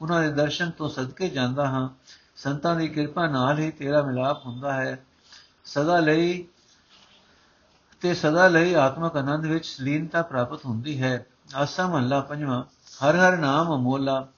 ਉਹਨਾਂ 0.00 0.22
ਦੇ 0.22 0.30
ਦਰਸ਼ਨ 0.30 0.70
ਤੋਂ 0.70 0.88
ਸਦਕੇ 0.88 1.28
ਜਾਂਦਾ 1.28 1.66
ਹਾਂ। 1.66 1.88
ਸੰਤਾਂ 2.36 2.76
ਦੀ 2.76 2.88
ਕਿਰਪਾ 2.88 3.26
ਨਾਲ 3.26 3.58
ਹੀ 3.58 3.70
ਤੇਰਾ 3.70 4.02
ਮਿਲਾਪ 4.02 4.46
ਹੁੰਦਾ 4.46 4.72
ਹੈ। 4.72 5.04
ਸਦਾ 5.64 6.00
ਲਈ 6.00 6.48
ਤੇ 8.00 8.14
ਸਦਾ 8.14 8.48
ਲਈ 8.48 8.74
ਆਤਮਕ 8.74 9.16
ਆਨੰਦ 9.16 9.46
ਵਿੱਚ 9.46 9.66
ਸਲੀਨਤਾ 9.66 10.22
ਪ੍ਰਾਪਤ 10.22 10.64
ਹੁੰਦੀ 10.64 11.02
ਹੈ। 11.02 11.26
ਆਸਾ 11.54 11.86
ਮਹੱਲਾ 11.86 12.20
ਪੰਜਵਾਂ, 12.20 12.64
ਹਰ 13.04 13.16
ਹਰ 13.16 13.36
ਨਾਮ 13.36 13.76
ਅਮੋਲਾ, 13.76 14.28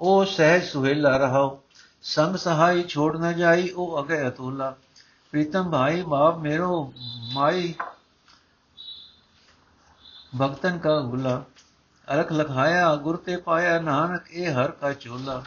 ਉਹ 0.00 0.24
ਸਹਿਜ 0.24 0.64
ਸੁਹੇਲਾ 0.64 1.16
ਰਹਾਓ। 1.16 1.62
ਸੰਗ 2.08 2.36
ਸਹਾਈ 2.36 2.82
ਛੋੜ 2.82 3.16
ਨਾ 3.16 3.32
ਜਾਈ, 3.32 3.68
ਉਹ 3.68 4.04
ਅਗੇ 4.04 4.28
ਅਤੁਲਾ। 4.28 4.70
ਪ੍ਰੀਤਮ 5.30 5.70
ਭਾਈ 5.70 6.02
ਬਾਪ 6.02 6.38
ਮੇਰੋ 6.38 6.92
ਮਾਈ, 7.32 7.74
ਭਗਤਨ 10.40 10.78
ਕਾ 10.78 11.00
ਗੁਲਾ 11.00 11.44
ਅਰਖ 12.14 12.32
ਲਖਾਇਆ, 12.32 12.96
ਗੁਰ 12.96 13.16
ਤੇ 13.16 13.36
ਪਾਇਆ 13.36 13.80
ਨਾਨਕ, 13.80 14.30
ਇਹ 14.30 14.52
ਹਰ 14.52 14.70
ਕਾ 14.70 14.92
ਚੋਲਾ। 14.92 15.42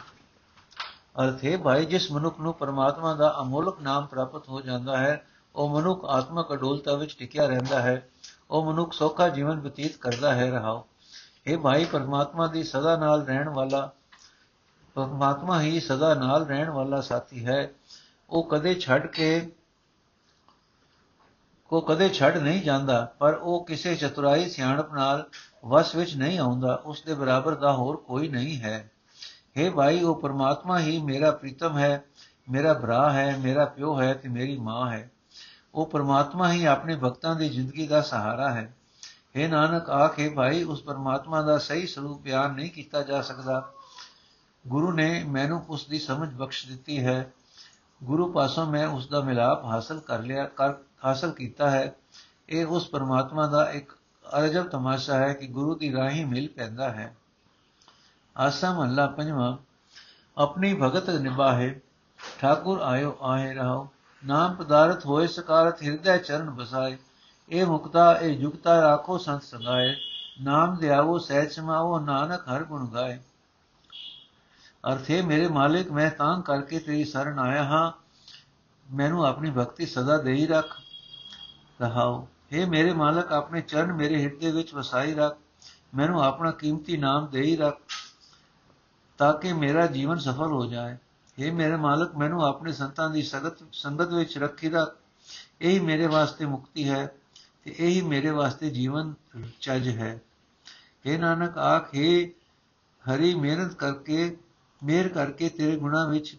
ਅਰਥ 1.23 1.45
ਹੈ 1.45 1.57
ਭਾਈ, 1.57 1.85
ਜਿਸ 1.85 2.11
ਮਨੁੱਖ 2.11 2.39
ਨੂੰ 2.39 2.53
ਪਰਮਾਤਮਾ 2.53 3.13
ਦਾ 3.13 3.35
ਅਮੋਲਕ 3.41 3.81
ਨਾਮ 3.81 4.05
ਪ੍ਰਾਪਤ 4.05 4.49
ਹੋ 4.49 4.61
ਜਾਂਦਾ 4.61 4.97
ਹੈ, 4.97 5.27
ਉਹ 5.55 5.69
ਮਨੁੱਖ 5.69 6.05
ਆਤਮਕ 6.05 6.53
ਅਡੋਲਤਾ 6.53 6.93
ਵਿੱਚ 6.93 7.15
ਟਿਕਿਆ 7.19 7.47
ਰਹਿੰਦਾ 7.47 7.81
ਹੈ। 7.81 8.09
ਉਹ 8.51 8.73
ਮਨੁੱਖ 8.73 8.93
ਸੌਖਾ 8.93 9.29
ਜੀਵਨ 9.29 9.59
ਬਤੀਤ 9.59 9.97
ਕਰਦਾ 9.97 10.35
ਹੈ, 10.35 10.51
ਰਹਾਓ। 10.51 10.87
ਇਹ 11.47 11.57
ਭਾਈ, 11.57 11.85
ਪਰਮਾਤਮਾ 11.85 12.47
ਦੀ 12.47 12.63
ਸਦਾ 12.63 12.97
ਨਾਲ 12.97 13.25
ਰਹਿਣ 13.25 13.49
ਵਾਲਾ 13.49 13.91
ਪਰਮਾਤਮਾ 15.07 15.61
ਹੀ 15.61 15.79
ਸਦਾ 15.79 16.13
ਨਾਲ 16.13 16.45
ਰਹਿਣ 16.45 16.69
ਵਾਲਾ 16.69 17.01
ਸਾਥੀ 17.01 17.45
ਹੈ। 17.45 17.69
ਉਹ 18.29 18.43
ਕਦੇ 18.43 18.75
ਛੱਡ 18.75 19.07
ਕੇ 19.07 19.51
ਕੋ 21.67 21.81
ਕਦੇ 21.81 22.09
ਛੱਡ 22.09 22.37
ਨਹੀਂ 22.37 22.61
ਜਾਂਦਾ, 22.61 23.13
ਪਰ 23.19 23.33
ਉਹ 23.33 23.65
ਕਿਸੇ 23.65 23.95
ਚਤੁਰਾਈ 23.95 24.49
ਸਿਆਣਪ 24.49 24.93
ਨਾਲ 24.93 25.29
ਵਸ 25.65 25.95
ਵਿੱਚ 25.95 26.15
ਨਹੀਂ 26.15 26.39
ਆਉਂਦਾ। 26.39 26.81
ਉਸ 26.85 27.01
ਦੇ 27.01 27.13
ਬਰਾਬਰ 27.13 27.55
ਦਾ 27.55 27.73
ਹੋਰ 27.73 27.97
ਕੋਈ 27.97 28.29
ਨਹੀਂ 28.29 28.59
ਹੈ। 28.59 28.91
हे 29.57 29.73
ਭਾਈ, 29.73 30.01
ਉਹ 30.01 30.21
ਪਰਮਾਤਮਾ 30.21 30.79
ਹੀ 30.79 31.01
ਮੇਰਾ 31.01 31.31
ਪ੍ਰੀਤਮ 31.31 31.77
ਹੈ, 31.77 32.03
ਮੇਰਾ 32.51 32.73
ਭਰਾ 32.73 33.11
ਹੈ, 33.11 33.37
ਮੇਰਾ 33.37 33.65
ਪਿਓ 33.65 34.01
ਹੈ 34.01 34.13
ਤੇ 34.13 34.29
ਮੇਰੀ 34.29 34.57
ਮਾਂ 34.57 34.91
ਹੈ। 34.91 35.11
ਉਹ 35.75 35.85
ਪਰਮਾਤਮਾ 35.85 36.51
ਹੀ 36.51 36.65
ਆਪਣੇ 36.65 36.95
ਭਗਤਾਂ 36.95 37.35
ਦੀ 37.35 37.49
ਜ਼ਿੰਦਗੀ 37.49 37.87
ਦਾ 37.87 38.01
ਸਹਾਰਾ 38.01 38.49
ਹੈ। 38.49 38.73
हे 39.35 39.49
ਨਾਨਕ, 39.49 39.89
ਆਖੇ 39.89 40.29
ਭਾਈ, 40.29 40.63
ਉਸ 40.63 40.83
ਪਰਮਾਤਮਾ 40.83 41.41
ਦਾ 41.41 41.57
ਸਹੀ 41.57 41.87
ਸਰੂਪ 41.87 42.21
ਬਿਆਨ 42.21 42.51
ਨਹੀਂ 42.51 42.71
ਕੀਤਾ 42.71 43.01
ਜਾ 43.01 43.21
ਸਕਦਾ। 43.21 43.71
ਗੁਰੂ 44.67 44.91
ਨੇ 44.91 45.23
ਮੈਨੂੰ 45.23 45.65
ਉਸ 45.69 45.85
ਦੀ 45.85 45.99
ਸਮਝ 45.99 46.33
ਬਖਸ਼ 46.33 46.67
ਦਿੱਤੀ 46.67 47.05
ਹੈ। 47.05 47.33
ਗੁਰੂ 48.03 48.31
ਪਾਸੋਂ 48.31 48.65
ਮੈਂ 48.65 48.87
ਉਸ 48.87 49.07
ਦਾ 49.07 49.21
ਮਿਲਾਪ 49.21 49.65
ਹਾਸਲ 49.65 49.99
ਕਰ 49.99 50.19
ਲਿਆ, 50.19 50.45
ਕਰ, 50.45 50.73
ਹਾਸਲ 51.05 51.31
ਕੀਤਾ 51.31 51.69
ਹੈ। 51.69 51.95
ਇਹ 52.49 52.65
ਉਸ 52.65 52.89
ਪਰਮਾਤਮਾ 52.89 53.47
ਦਾ 53.47 53.71
ਇੱਕ 53.71 53.97
ਅਜਬ 54.45 54.67
ਤਮਾਸ਼ਾ 54.67 55.17
ਹੈ 55.17 55.33
ਕਿ 55.33 55.47
ਗੁਰੂ 55.47 55.75
ਦੀ 55.75 55.93
ਰਾਹੀ 55.93 56.23
ਮਿਲ 56.25 56.47
ਪੈਂਦਾ 56.47 56.89
ਹੈ। 56.89 57.15
ਆਸਾ 58.37 58.73
ਮਹੱਲਾ 58.73 59.07
ਪੰਜਵਾਂ, 59.07 59.57
ਆਪਣੀ 60.37 60.73
ਭਗਤ 60.73 61.09
ਨਿਭਾਹੇ, 61.09 61.79
ਠਾਕੁਰ 62.39 62.81
ਆਇਓ 62.81 63.17
ਆਏ 63.21 63.53
ਰਹੋ 63.53 63.87
ਨਾਮ 64.25 64.55
ਪਦਾਰਥ 64.55 65.05
ਹੋਏ 65.05 65.27
ਸਕਾਰਤ 65.27 65.83
ਹਿਰਦੈ 65.83 66.17
ਚਰਨ 66.17 66.49
ਬਸਾਏ, 66.49 66.97
ਇਹ 67.49 67.65
ਮੁਕਤਾ, 67.65 68.13
ਇਹ 68.13 68.37
ਜੁਗਤਾ 68.37 68.81
ਰਾਖੋ 68.81 69.17
ਸੰਤ 69.17 69.43
ਸੰਗਾਏ, 69.43 69.95
ਨਾਮ 70.41 70.77
ਦਿਆਵੋ 70.77 71.17
ਸਹਿਜ 71.17 71.51
ਸਮਾਵੋ 71.51 71.99
ਨਾਨਕ 71.99 72.41
ਹਰ 72.55 72.63
ਗੁਣ 72.63 72.87
ਗਾਏ। 72.87 73.19
ਅਰਥੇ 74.84 75.20
ਮੇਰੇ 75.22 75.48
ਮਾਲਿਕ 75.48 75.90
ਮੈਂ 75.92 76.10
ਤਾਂ 76.10 76.40
ਕਰਕੇ 76.42 76.78
ਤੇਰੀ 76.78 77.04
ਸ਼ਰਨ 77.04 77.38
ਆਇਆ 77.38 77.62
ਹਾਂ 77.64 77.90
ਮੈਨੂੰ 78.86 79.24
ਆਪਣੀ 79.26 79.50
ਭਗਤੀ 79.50 79.86
ਸਦਾ 79.86 80.16
ਦੇਈ 80.18 80.46
ਰੱਖ 80.46 80.74
ਰਹਾਓ 81.80 82.26
हे 82.52 82.66
ਮੇਰੇ 82.68 82.92
ਮਾਲਕ 82.92 83.32
ਆਪਣੇ 83.32 83.60
ਚਰਨ 83.60 83.92
ਮੇਰੇ 83.92 84.22
ਹਿਰਦੇ 84.22 84.50
ਵਿੱਚ 84.50 84.74
ਵਸਾਈ 84.74 85.14
ਰੱਖ 85.14 85.38
ਮੈਨੂੰ 85.94 86.22
ਆਪਣਾ 86.22 86.50
ਕੀਮਤੀ 86.50 86.96
ਨਾਮ 86.96 87.28
ਦੇਈ 87.30 87.56
ਰੱਖ 87.56 87.78
ਤਾਂ 89.18 89.32
ਕਿ 89.34 89.52
ਮੇਰਾ 89.52 89.86
ਜੀਵਨ 89.86 90.18
ਸਫਲ 90.18 90.52
ਹੋ 90.52 90.64
ਜਾਏ 90.66 90.96
हे 91.38 91.52
ਮੇਰੇ 91.52 91.76
ਮਾਲਕ 91.76 92.14
ਮੈਨੂੰ 92.16 92.44
ਆਪਣੇ 92.44 92.72
ਸੰਤਾਂ 92.72 93.08
ਦੀ 93.10 93.22
ਸੰਗਤ 93.22 93.64
ਸੰਗਤ 93.72 94.12
ਵਿੱਚ 94.12 94.38
ਰੱਖੀ 94.38 94.70
ਰੱਖ 94.70 94.96
ਇਹੀ 95.60 95.78
ਮੇਰੇ 95.80 96.06
ਵਾਸਤੇ 96.06 96.46
ਮੁਕਤੀ 96.46 96.88
ਹੈ 96.88 97.06
ਤੇ 97.64 97.70
ਇਹੀ 97.70 98.00
ਮੇਰੇ 98.02 98.30
ਵਾਸਤੇ 98.30 98.70
ਜੀਵਨ 98.70 99.12
ਚੱਜ 99.60 99.88
ਹੈ 99.88 100.18
हे 101.04 101.18
ਨਾਨਕ 101.18 101.58
ਆਖੇ 101.58 102.32
ਹਰੀ 103.04 103.34
ਮਿਹਨਤ 103.34 103.74
ਕਰਕੇ 103.74 104.36
ਮਿਹਰ 104.83 105.07
ਕਰਕੇ 105.07 105.49
ਤੇਰੇ 105.49 105.75
ਗੁਣਾ 105.75 106.05
ਵਿੱਚ 106.05 106.37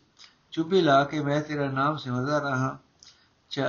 ਚੁੱਭੀ 0.50 0.80
ਲਾ 0.80 1.04
ਕੇ 1.04 1.20
ਮੈਂ 1.20 1.40
ਤੇਰਾ 1.42 1.70
ਨਾਮ 1.70 1.96
ਸਿਮਰਦਾ 1.96 2.38
ਰਹਾ 2.38 2.78
ਚ 3.50 3.60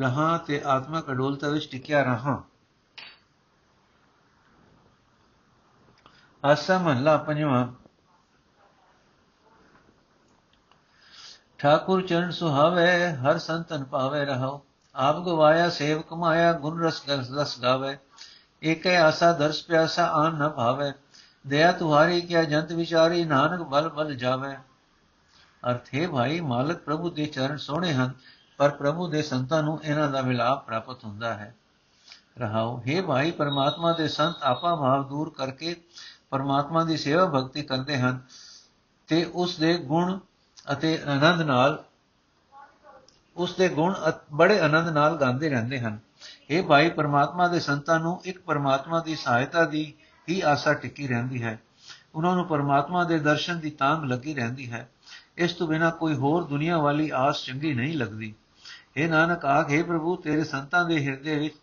ਰਹਾ 0.00 0.38
ਤੇ 0.38 0.62
ਆਤਮਕ 0.66 1.10
ਅਡੋਲਤਾ 1.10 1.48
ਵਿੱਚ 1.48 1.68
ਟਿਕਿਆ 1.70 2.02
ਰਹਾ। 2.02 2.42
ਆਸਾ 6.44 6.78
ਮਹੱਲਾ 6.78 7.16
ਪੰਜਵਾਂ। 7.16 7.68
ਠਾਕੁਰ 11.58 12.06
ਚਰਨ 12.06 12.30
ਸੁਹਾਵੇ, 12.30 13.12
ਹਰ 13.12 13.38
ਸੰਤਨ 13.38 13.84
ਪਾਵੇ 13.84 14.24
ਰਹੋ 14.24 14.66
ਆਪ 14.94 15.16
ਗਵਾਇਆ 15.16 15.70
ਸੇਵ 15.70 16.02
ਕਮਾਇਆ 16.02 16.52
ਗੁਣ 16.52 16.82
ਰਸ 16.82 17.02
ਰਸ 17.10 17.60
ਗਾਵੇ। 17.60 17.98
ਏਕੈ 18.62 19.00
ਆਸਾ 19.00 19.32
ਦਰਸ 19.32 19.62
ਪਿਆਸਾ, 19.62 20.06
ਆਨ 20.06 20.34
ਨ 20.34 20.48
ਭਾਵੇ। 20.48 20.92
ਦਇਆ 21.44 21.72
ਤੁਹਾਰੀ 21.72 22.20
ਕਿਆ 22.20 22.42
ਜੰਤ 22.44 22.72
ਵਿਚਾਰੀ, 22.72 23.24
ਨਾਨਕ 23.24 23.62
ਬਲ 23.62 23.88
ਬਲ 23.88 24.14
ਜਾਵੇ। 24.14 24.56
ਅਰਥੇ 25.62 26.06
ਭਾਈ, 26.06 26.40
ਮਾਲਕ 26.40 26.78
ਪ੍ਰਭੂ 26.78 27.10
ਦੇ 27.10 27.26
ਚਰਨ 27.26 27.56
ਸੋਹਣੇ 27.56 27.92
ਹਨ, 27.94 28.12
ਪਰ 28.58 28.70
ਪ੍ਰਭੂ 28.70 29.08
ਦੇ 29.08 29.22
ਸੰਤਾਂ 29.22 29.62
ਨੂੰ 29.62 29.78
ਇਹਨਾਂ 29.84 30.08
ਦਾ 30.08 30.22
ਮਿਲਾਪ 30.22 30.66
ਪ੍ਰਾਪਤ 30.66 31.04
ਹੁੰਦਾ 31.04 31.34
ਹੈ। 31.34 31.54
ਰਹਾਓ 32.38 32.76
हे 32.78 33.02
ਭਾਈ, 33.06 33.30
ਪਰਮਾਤਮਾ 33.30 33.92
ਦੇ 33.92 34.08
ਸੰਤ 34.08 34.42
ਆਪਾ 34.42 34.74
ਭਾਵ 34.76 35.08
ਦੂਰ 35.08 35.32
ਕਰਕੇ 35.36 35.76
ਪਰਮਾਤਮਾ 36.30 36.84
ਦੀ 36.84 36.96
ਸੇਵਾ 36.96 37.24
ਭਗਤੀ 37.26 37.62
ਕਰਦੇ 37.62 37.98
ਹਨ 37.98 38.20
ਤੇ 39.08 39.24
ਉਸ 39.34 39.56
ਦੇ 39.58 39.74
ਗੁਣ 39.78 40.18
ਅਤੇ 40.72 40.98
ਆਨੰਦ 41.06 41.42
ਨਾਲ, 41.42 41.82
ਉਸ 43.36 43.54
ਦੇ 43.54 43.68
ਗੁਣ 43.68 43.94
ਬੜੇ 44.32 44.58
ਆਨੰਦ 44.60 44.88
ਨਾਲ 44.88 45.16
ਗਾਉਂਦੇ 45.16 45.48
ਰਹਿੰਦੇ 45.48 45.80
ਹਨ। 45.80 45.98
ਇਹ 46.50 46.62
ਭਾਈ, 46.62 46.90
ਪਰਮਾਤਮਾ 46.90 47.48
ਦੇ 47.48 47.60
ਸੰਤਾਂ 47.60 47.98
ਨੂੰ 48.00 48.20
ਇੱਕ 48.24 48.40
ਪਰਮਾਤਮਾ 48.40 49.00
ਦੀ 49.00 49.16
ਸਹਾਇਤਾ 49.16 49.64
ਦੀ 49.64 49.94
ਹੀ 50.28 50.40
ਆਸਾ 50.40 50.74
ਟਿੱਕੀ 50.74 51.08
ਰਹਿੰਦੀ 51.08 51.42
ਹੈ? 51.42 51.60
ਉਹਨਾਂ 52.14 52.36
ਨੂੰ 52.36 52.46
ਪਰਮਾਤਮਾ 52.46 53.04
ਦੇ 53.04 53.18
ਦਰਸ਼ਨ 53.18 53.58
ਦੀ 53.58 53.70
ਤਾਂਗ 53.70 54.04
ਲੱਗੀ 54.04 54.34
ਰਹਿੰਦੀ 54.34 54.72
ਹੈ। 54.72 54.90
ਇਸ 55.38 55.52
ਤੋਂ 55.52 55.68
ਬਿਨਾ 55.68 55.90
ਕੋਈ 55.90 56.14
ਹੋਰ 56.14 56.44
ਦੁਨੀਆ 56.44 56.78
ਵਾਲੀ 56.78 57.10
ਆਸ 57.14 57.44
ਚੰਗੀ 57.44 57.74
ਨਹੀਂ 57.74 57.98
ਲੱਗਦੀ। 57.98 58.34
ਇਹ 58.96 59.08
ਨਾਨਕ, 59.08 59.44
ਆਖੇ 59.44 59.82
ਪ੍ਰਭੂ, 59.82 60.16
ਤੇਰੇ 60.16 60.44
ਸੰਤਾਂ 60.44 60.84
ਦੇ 60.84 61.06
ਹਿਰਦੇ 61.06 61.38
ਵਿੱਚ 61.38 61.54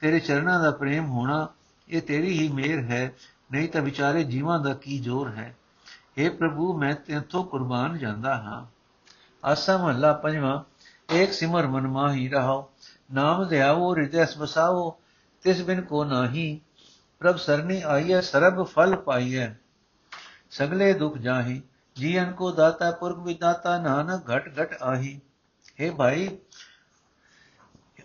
ਤੇਰੇ 0.00 0.20
ਚਰਨਾਂ 0.20 0.60
ਦਾ 0.60 0.70
ਪ੍ਰੇਮ 0.70 1.06
ਹੋਣਾ, 1.06 1.48
ਇਹ 1.88 2.02
ਤੇਰੀ 2.02 2.38
ਹੀ 2.38 2.48
ਮਿਹਰ 2.48 2.78
ਹੈ, 2.78 3.12
ਨਹੀਂ 3.52 3.68
ਤਾਂ 3.68 3.82
ਵਿਚਾਰੇ 3.82 4.24
ਜੀਵਾਂ 4.24 4.60
ਦਾ 4.60 4.74
ਕੀ 4.74 4.98
ਜ਼ੋਰ 4.98 5.28
ਹੈ? 5.28 5.56
हे 6.20 6.32
ਪ੍ਰਭੂ, 6.32 6.78
ਮੈਂ 6.78 6.94
ਤੇਥੋਂ 6.94 7.44
ਕੁਰਬਾਨ 7.44 7.98
ਜਾਂਦਾ 7.98 8.34
ਹਾਂ। 8.34 8.66
ਆਸਾ 9.44 9.78
ਮਹੱਲਾ 9.78 10.12
ਪੰਜਵਾਂ, 10.12 10.62
ਏਕ 11.14 11.32
ਸਿਮਰ 11.32 11.66
ਮਨ 11.66 11.86
ਮਾਹੀ 11.88 12.28
ਰਹਾਓ, 12.28 12.70
ਨਾਮ 13.12 13.44
ਧਿਆਵੋ, 13.44 13.96
ਹਿਰਦੈ 13.96 14.24
ਸਮਸਾਓ 14.24 14.98
ਤਿਸ 15.42 15.62
ਬਿਨ 15.62 15.80
ਕੋ 15.80 16.04
ਨਾਹੀ 16.04 16.60
ਪ੍ਰਭ 17.21 17.37
ਸਰਨੀ 17.37 17.81
ਆਈਐ 17.81 18.19
ਸਰਬ 18.21 18.63
ਫਲ 18.65 18.95
ਪਾਈਐ 18.95 19.47
ਸਗਲੇ 20.51 20.93
ਦੁਖ 20.93 21.17
ਜਾਹੀ 21.17 21.61
ਜੀਵਨ 21.97 22.31
ਕੋ 22.31 22.51
ਦਾਤਾ 22.51 22.89
ਪੁਰਖ 22.91 23.19
ਵਿਦਾਤਾ 23.19 23.77
ਨਾਨਕ 23.77 24.29
ਘਟ 24.31 24.49
ਘਟ 24.59 24.73
ਆਹੀ 24.81 25.19
हे 25.79 25.95
ਭਾਈ 25.95 26.27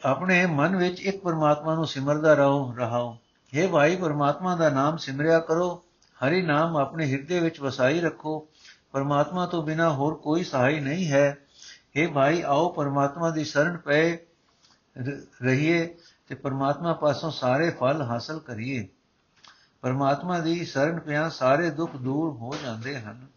ਆਪਣੇ 0.02 0.44
ਮਨ 0.46 0.76
ਵਿੱਚ 0.76 1.00
ਇੱਕ 1.00 1.22
ਪਰਮਾਤਮਾ 1.22 1.74
ਨੂੰ 1.74 1.86
ਸਿਮਰਦਾ 1.86 2.34
ਰਹੋ 2.34 2.72
ਰਹਾਓ 2.76 3.16
हे 3.52 3.68
ਭਾਈ 3.68 3.96
ਪਰਮਾਤਮਾ 3.96 4.54
ਦਾ 4.56 4.68
ਨਾਮ 4.70 4.96
ਸਿਮਰਿਆ 4.96 5.38
ਕਰੋ 5.40 5.70
ਹਰੀ 6.18 6.42
ਨਾਮ 6.42 6.76
ਆਪਣੇ 6.76 7.06
ਹਿਰਦੇ 7.06 7.40
ਵਿੱਚ 7.40 7.60
ਵਸਾਈ 7.60 8.00
ਰੱਖੋ 8.00 8.38
ਪਰਮਾਤਮਾ 8.92 9.46
ਤੋਂ 9.46 9.62
ਬਿਨਾ 9.62 9.88
ਹੋਰ 9.90 10.14
ਕੋਈ 10.14 10.44
ਸਹਾਈ 10.44 10.80
ਨਹੀਂ 10.80 11.06
ਹੈ 11.06 11.26
हे 11.96 12.12
ਭਾਈ 12.14 12.42
ਆਓ 12.42 12.68
ਪਰਮਾਤਮਾ 12.72 13.30
ਦੀ 13.30 13.44
ਸ਼ਰਨ 13.44 13.76
ਪਏ 13.76 14.16
ਰਹੀਏ 15.42 15.86
ਤੇ 16.30 16.34
ਪਰਮਾਤਮਾ 16.36 16.92
ਪਾਸੋਂ 16.92 17.30
ਸਾਰੇ 17.30 17.70
ਫਲ 17.70 18.02
ਹਾਸਲ 18.02 18.38
ਕਰੀਏ 18.40 18.86
ਪਰਮਾਤਮਾ 19.83 20.39
ਦੀ 20.39 20.65
ਸ਼ਰਨ 20.65 20.99
ਪਿਆ 20.99 21.29
ਸਾਰੇ 21.29 21.69
ਦੁੱਖ 21.69 21.95
ਦੂਰ 21.95 22.37
ਹੋ 22.37 22.55
ਜਾਂਦੇ 22.63 23.01
ਹਨ। 23.01 23.27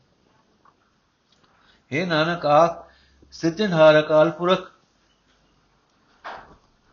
हे 1.92 2.06
ਨਾਨਕ 2.06 2.46
ਆਖ 2.46 2.90
ਸਿੱਧਨਹਾਰ 3.32 4.00
ਅਕਾਲ 4.00 4.30
ਪੁਰਖ। 4.30 4.72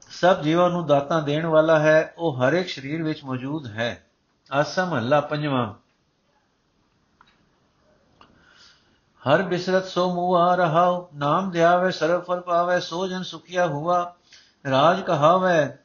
ਸਭ 0.10 0.42
ਜੀਵਾਂ 0.42 0.70
ਨੂੰ 0.70 0.88
ਦਾਤਾਂ 0.88 1.22
ਦੇਣ 1.22 1.46
ਵਾਲਾ 1.46 1.80
ਹੈ, 1.80 2.14
ਉਹ 2.18 2.38
ਹਰ 2.38 2.54
ਇੱਕ 2.54 2.70
ਸਰੀਰ 2.70 3.04
ਵਿੱਚ 3.04 3.24
ਮੌਜੂਦ 3.24 3.68
ਹੈ। 3.68 4.06
ਆਸਾ 4.54 4.86
ਮਹੱਲਾ 4.86 5.22
ਪੰਜਵਾਂ। 5.22 5.74
ਹਰ 9.30 9.42
ਬਿਸਰਤ 9.42 9.86
ਸੋ 9.86 10.14
ਮੂਆ 10.14 10.56
ਰਹਾਉ, 10.56 11.08
ਨਾਮ 11.16 11.52
ਧਿਆਵੇ 11.52 11.92
ਸਰਬ 11.92 12.24
ਫਲ 12.24 12.42
ਪਾਵੇ, 12.42 12.80
ਸੋ 12.80 13.08
ਜਨ 13.08 13.24
ਸੁਖਿਆ 13.24 13.68
ਹੁਆ, 13.68 14.16
ਰਾਜ 14.70 15.02
ਕਹਾਵੇ, 15.02 15.78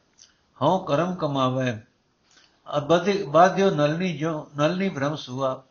ਹਉ 0.62 0.84
ਕਰਮ 0.84 1.14
ਕਮਾਵੇ। 1.14 1.70
ਅਬਦਿ 1.72 1.87
ਬਾਧਿਓ 3.28 3.70
ਨਲਨੀ 3.70 4.18
ਜੋ, 4.18 4.50
ਨਲਨੀ 4.56 4.88
ਭ੍ਰਮ 4.88 5.16
ਸੁਆ। 5.16 5.62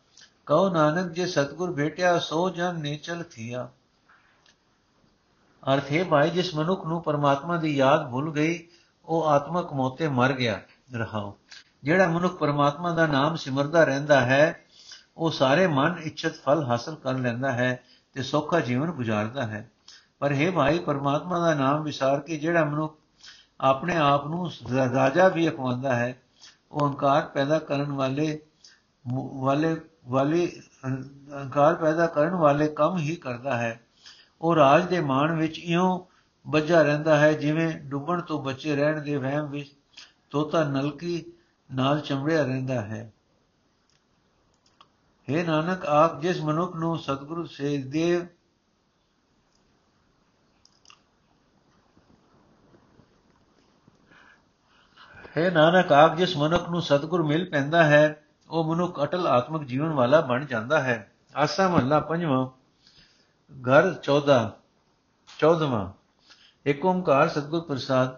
ਕਉ 0.45 0.69
ਨਾਨਕ 0.69 1.11
ਜੇ 1.11 1.25
ਸਤਗੁਰ 1.25 1.73
ਭੇਟਿਆ, 1.73 2.19
ਸੋ 2.19 2.49
ਜਨ 2.49 2.79
ਨੇਚਲ 2.79 3.23
ਥੀਆ। 3.23 3.69
ਅਰਥ 5.73 5.91
ਹੈ 5.91 6.03
ਭਾਈ, 6.03 6.29
ਜਿਸ 6.29 6.55
ਮਨੁੱਖ 6.55 6.85
ਨੂੰ 6.85 7.01
ਪਰਮਾਤਮਾ 7.03 7.57
ਦੀ 7.57 7.75
ਯਾਦ 7.75 8.09
ਭੁੱਲ 8.11 8.31
ਗਈ, 8.31 8.67
ਉਹ 9.05 9.27
ਆਤਮਕ 9.27 9.73
ਮੋਤੇ 9.73 10.07
ਮਰ 10.07 10.33
ਗਿਆ। 10.33 10.61
ਰਹਾਉ 10.93 11.33
ਜਿਹੜਾ 11.83 12.07
ਮਨੁੱਖ 12.07 12.35
ਪਰਮਾਤਮਾ 12.35 12.91
ਦਾ 12.91 13.07
ਨਾਮ 13.07 13.35
ਸਿਮਰਦਾ 13.35 13.83
ਰਹਿੰਦਾ 13.83 14.21
ਹੈ, 14.21 14.63
ਉਹ 15.17 15.31
ਸਾਰੇ 15.31 15.67
ਮਨ, 15.67 15.97
ਇੱਛਤ, 16.03 16.35
ਫਲ 16.35 16.63
ਹਾਸਲ 16.63 16.95
ਕਰ 16.95 17.13
ਲੈਂਦਾ 17.13 17.51
ਹੈ 17.51 17.83
ਤੇ 18.13 18.23
ਸੌਖਾ 18.23 18.59
ਜੀਵਨ 18.59 18.91
ਗੁਜ਼ਾਰਦਾ 18.91 19.45
ਹੈ। 19.45 19.69
ਪਰ 20.19 20.33
ਹੈ 20.33 20.51
ਭਾਈ, 20.51 20.79
ਪਰਮਾਤਮਾ 20.79 21.39
ਦਾ 21.39 21.53
ਨਾਮ 21.53 21.83
ਵਿਸਾਰ 21.83 22.19
ਕੇ 22.19 22.37
ਜਿਹੜਾ 22.37 22.63
ਮਨੁੱਖ 22.65 22.97
ਆਪਣੇ 23.61 23.95
ਆਪ 23.95 24.27
ਨੂੰ 24.27 24.51
ਰਾਜਾ 24.93 25.27
ਵੀ 25.27 25.49
ਅਖਵਾਉਂਦਾ 25.49 25.95
ਹੈ 25.95 26.21
ਉਹ 26.71 26.89
ਹੰਕਾਰ 26.89 27.25
ਪੈਦਾ 27.25 27.59
ਕਰਨ 27.59 27.91
ਵਾਲੇ 27.91 28.39
ਵਾਲੇ 29.39 29.75
ਵਾਲੇ 30.07 30.61
ਹੰਕਾਰ 31.33 31.75
ਪੈਦਾ 31.75 32.07
ਕਰਨ 32.07 32.35
ਵਾਲੇ 32.35 32.67
ਕੰਮ 32.67 32.97
ਹੀ 32.97 33.15
ਕਰਦਾ 33.15 33.57
ਹੈ। 33.57 33.81
ਉਹ 34.41 34.55
ਰਾਜ 34.55 34.87
ਦੇ 34.87 34.99
ਮਾਣ 34.99 35.35
ਵਿੱਚ 35.35 35.59
ਇਉਂ 35.59 36.05
ਬੱਜਾ 36.47 36.81
ਰਹਿੰਦਾ 36.81 37.17
ਹੈ, 37.17 37.33
ਜਿਵੇਂ 37.33 37.79
ਡੁੱਬਣ 37.79 38.21
ਤੋਂ 38.21 38.43
ਬਚੇ 38.43 38.75
ਰਹਿਣ 38.75 39.01
ਦੇ 39.01 39.17
ਵਹਿਮ 39.17 39.49
ਵਿੱਚ 39.49 39.75
ਤੋਤਾ 40.29 40.63
ਨਲਕੀ 40.63 41.25
ਨਾਲ 41.73 41.99
ਚੰਬੜਿਆ 41.99 42.43
ਰਹਿੰਦਾ 42.43 42.81
ਹੈ। 42.81 43.13
हे 45.27 45.45
ਨਾਨਕ, 45.45 45.85
ਆਪ 45.85 46.21
ਜਿਸ 46.21 46.41
ਮਨੁੱਖ 46.41 46.75
ਨੂੰ 46.75 46.97
ਸਤਿਗੁਰੂ 46.97 47.45
ਸੇ 47.45 47.77
ਦੇਵ 47.77 48.25
ਹੈ 55.37 55.49
ਨਾਨਕ 55.49 55.91
ਆਪ 55.91 56.15
ਜਿਸ 56.15 56.37
ਮਨੁੱਖ 56.37 56.69
ਨੂੰ 56.69 56.81
ਸਤਿਗੁਰ 56.81 57.23
ਮਿਲ 57.23 57.49
ਪੈਂਦਾ 57.49 57.83
ਹੈ, 57.83 58.23
ਉਹ 58.49 58.63
ਮਨੁੱਖ 58.63 59.03
ਅਟਲ 59.03 59.27
ਆਤਮਿਕ 59.27 59.63
ਜੀਵਨ 59.63 59.89
ਵਾਲਾ 59.89 60.21
ਬਣ 60.21 60.45
ਜਾਂਦਾ 60.45 60.79
ਹੈ। 60.79 61.11
ਆਸਾ 61.35 61.67
ਮਹੱਲਾ 61.67 61.99
ਪੰਜਵਾਂ, 61.99 62.47
ਘਰ 63.69 63.93
14 63.93 64.51
14ਵਾਂ 65.39 65.91
ਏਕ 66.65 66.85
ਓੰਕਾਰ 66.85 67.29
ਸਤਿਗੁਰ 67.29 67.61
ਪ੍ਰਸਾਦ, 67.61 68.17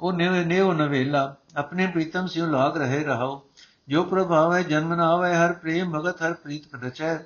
ਉਹ 0.00 0.12
ਨਿਵ 0.12 0.34
ਨਿਵ 0.34 0.72
ਨਵੇਲਾ, 0.72 1.34
ਆਪਣੇ 1.56 1.86
ਪ੍ਰੀਤਮ 1.86 2.26
ਸਿਉ 2.26 2.46
ਲਾਗ 2.46 2.76
ਰਹੇ 2.76 3.04
ਰਹੋ 3.04 3.42
ਜੋ 3.88 4.04
ਪ੍ਰਭਾਵ 4.04 4.54
ਹੈ 4.54 4.62
ਜਨਮ 4.62 4.94
ਨਾ 4.94 5.08
ਆਵੇ, 5.08 5.34
ਹਰ 5.34 5.52
ਪ੍ਰੇਮ 5.52 5.98
ਭਗਤ, 5.98 6.22
ਹਰ 6.22 6.32
ਪ੍ਰੀਤ 6.32 6.84
ਰਚੈ 6.84 7.18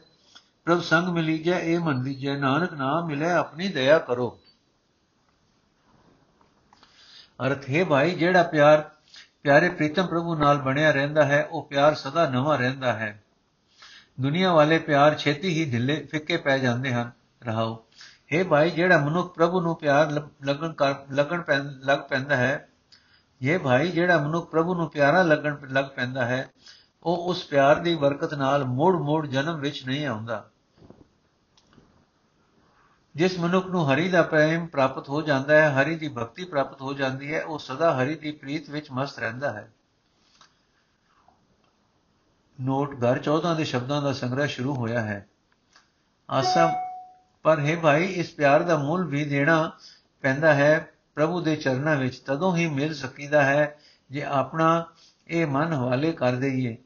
ਪ੍ਰਭ 0.65 0.81
ਸੰਗ 0.81 1.09
ਮਿਲੀ 1.09 1.39
ਜੈ 1.39 1.59
ਇਹ 1.59 1.81
ਮਨ 1.81 2.03
ਲੀਜੈ। 2.03 2.37
ਨਾਨਕ 2.37 2.73
ਨਾਮ 2.73 3.07
ਮਿਲੇ, 3.07 3.31
ਆਪਣੀ 3.33 3.69
ਦਇਆ 3.69 3.99
ਕਰੋ। 3.99 4.39
ਅਰਥ, 7.47 7.71
ਹੈ 7.71 7.85
ਭਾਈ, 7.85 8.11
ਜਿਹੜਾ 8.11 8.43
ਪਿਆਰ 8.43 8.91
ਪਿਆਰੇ 9.45 9.69
ਪ੍ਰੀਤਮ 9.69 10.07
ਪ੍ਰਭੂ 10.07 10.35
ਨਾਲ 10.35 10.59
ਬਣਿਆ 10.59 10.91
ਰਹਿੰਦਾ 10.91 11.25
ਹੈ, 11.25 11.49
ਉਹ 11.51 11.67
ਪਿਆਰ 11.69 11.95
ਸਦਾ 11.95 12.29
ਨਵਾਂ 12.29 12.59
ਰਹਿੰਦਾ 12.59 12.93
ਹੈ। 12.93 13.23
ਦੁਨੀਆ 14.21 14.53
ਵਾਲੇ 14.53 14.79
ਪਿਆਰ 14.79 15.15
ਛੇਤੀ 15.15 15.49
ਹੀ 15.49 15.71
ਢਿੱਲੇ 15.71 16.07
ਫਿੱਕੇ 16.11 16.37
ਪੈ 16.37 16.59
ਜਾਂਦੇ 16.59 16.93
ਹਨ। 16.93 17.11
ਰਹਾਓ 17.47 17.85
हे 18.33 18.49
ਭਾਈ, 18.49 18.71
ਜਿਹੜਾ 18.71 18.99
ਮਨੁੱਖ 18.99 19.35
ਪ੍ਰਭੂ 19.35 19.61
ਨੂੰ 19.61 19.77
ਪਿਆਰ 19.77 20.11
ਲੱਗਣ 20.45 20.73
ਕਰ, 20.73 20.95
ਲੱਗਣ 21.11 21.43
ਲੱਗ 21.81 21.99
ਪੈਂਦਾ 21.99 22.37
ਹੈ 22.37 22.69
ਇਹ 23.43 23.59
ਭਾਈ, 23.59 23.91
ਜਿਹੜਾ 23.91 24.19
ਮਨੁੱਖ 24.19 24.51
ਪ੍ਰਭੂ 24.51 24.75
ਨੂੰ 24.75 24.91
ਪਿਆਰਾ 24.91 25.23
ਲੱਗਣ, 25.23 25.57
ਲੱਗ 25.71 25.85
ਪੈਂਦਾ 25.85 26.25
ਹੈ, 26.25 26.49
ਉਹ 27.03 27.17
ਉਸ 27.17 27.45
ਪਿਆਰ 27.45 27.77
ਦੀ 27.77 27.95
ਬਰਕਤ 27.95 28.35
ਨਾਲ 28.35 28.65
ਮੋੜ-ਮੋੜ 28.65 29.27
ਜਨਮ 29.27 29.61
ਵਿੱਚ 29.61 29.87
ਨਹੀਂ 29.87 30.07
ਆਉਂਦਾ। 30.07 30.51
ਜਿਸ 33.16 33.38
ਮਨੁੱਖ 33.38 33.66
ਨੂੰ 33.66 33.94
ਹਰੀ 33.94 34.09
ਦਾ 34.09 34.22
ਪ੍ਰੇਮ 34.22 34.66
ਪ੍ਰਾਪਤ 34.66 35.09
ਹੋ 35.09 35.22
ਜਾਂਦਾ 35.22 35.57
ਹੈ, 35.57 35.83
ਹਰੀ 35.83 35.96
ਦੀ 35.96 36.09
ਭਗਤੀ 36.09 36.44
ਪ੍ਰਾਪਤ 36.44 36.81
ਹੋ 36.81 36.92
ਜਾਂਦੀ 36.92 37.35
ਹੈ, 37.35 37.42
ਉਹ 37.42 37.59
ਸਦਾ 37.59 38.03
ਹਰੀ 38.03 38.14
ਦੀ 38.14 38.33
ਪ੍ਰੀਤ 38.33 38.70
ਵਿੱਚ 38.70 38.90
ਮਸਤ 38.90 39.18
ਰਹਿੰਦਾ 39.18 39.53
ਹੈ। 39.53 39.72
ਨੋਟ, 42.61 42.94
ਘਰ 42.94 43.18
14 43.18 43.55
ਦੇ 43.55 43.64
ਸ਼ਬਦਾਂ 43.64 44.03
ਦਾ 44.03 44.12
ਸੰਗ੍ਰਹਿ 44.12 44.48
ਸ਼ੁਰੂ 44.48 44.74
ਹੋਇਆ 44.74 45.00
ਹੈ। 45.00 45.27
ਆਸਾ, 46.31 46.72
ਪਰ 47.42 47.61
ਹੈ 47.61 47.77
ਭਾਈ, 47.77 48.05
ਇਸ 48.05 48.31
ਪਿਆਰ 48.31 48.62
ਦਾ 48.62 48.77
ਮੁੱਲ 48.77 49.05
ਵੀ 49.05 49.24
ਦੇਣਾ 49.24 49.72
ਪੈਂਦਾ 50.22 50.55
ਹੈ, 50.55 50.92
ਪ੍ਰਭੂ 51.14 51.40
ਦੇ 51.40 51.57
ਚਰਨਾਂ 51.57 51.96
ਵਿੱਚ 51.96 52.18
ਤਦੋਂ 52.18 52.57
ਹੀ 52.57 52.66
ਮਿਲ 52.66 52.94
ਸਕੀਦਾ 52.94 53.44
ਹੈ, 53.44 53.79
ਜੇ 54.11 54.22
ਆਪਣਾ 54.22 54.87
ਇਹ 55.29 55.46
ਮਨ 55.46 55.72
ਹਵਾਲੇ 55.72 56.12
ਕਰ 56.12 56.33
ਦਈਏ। 56.33 56.77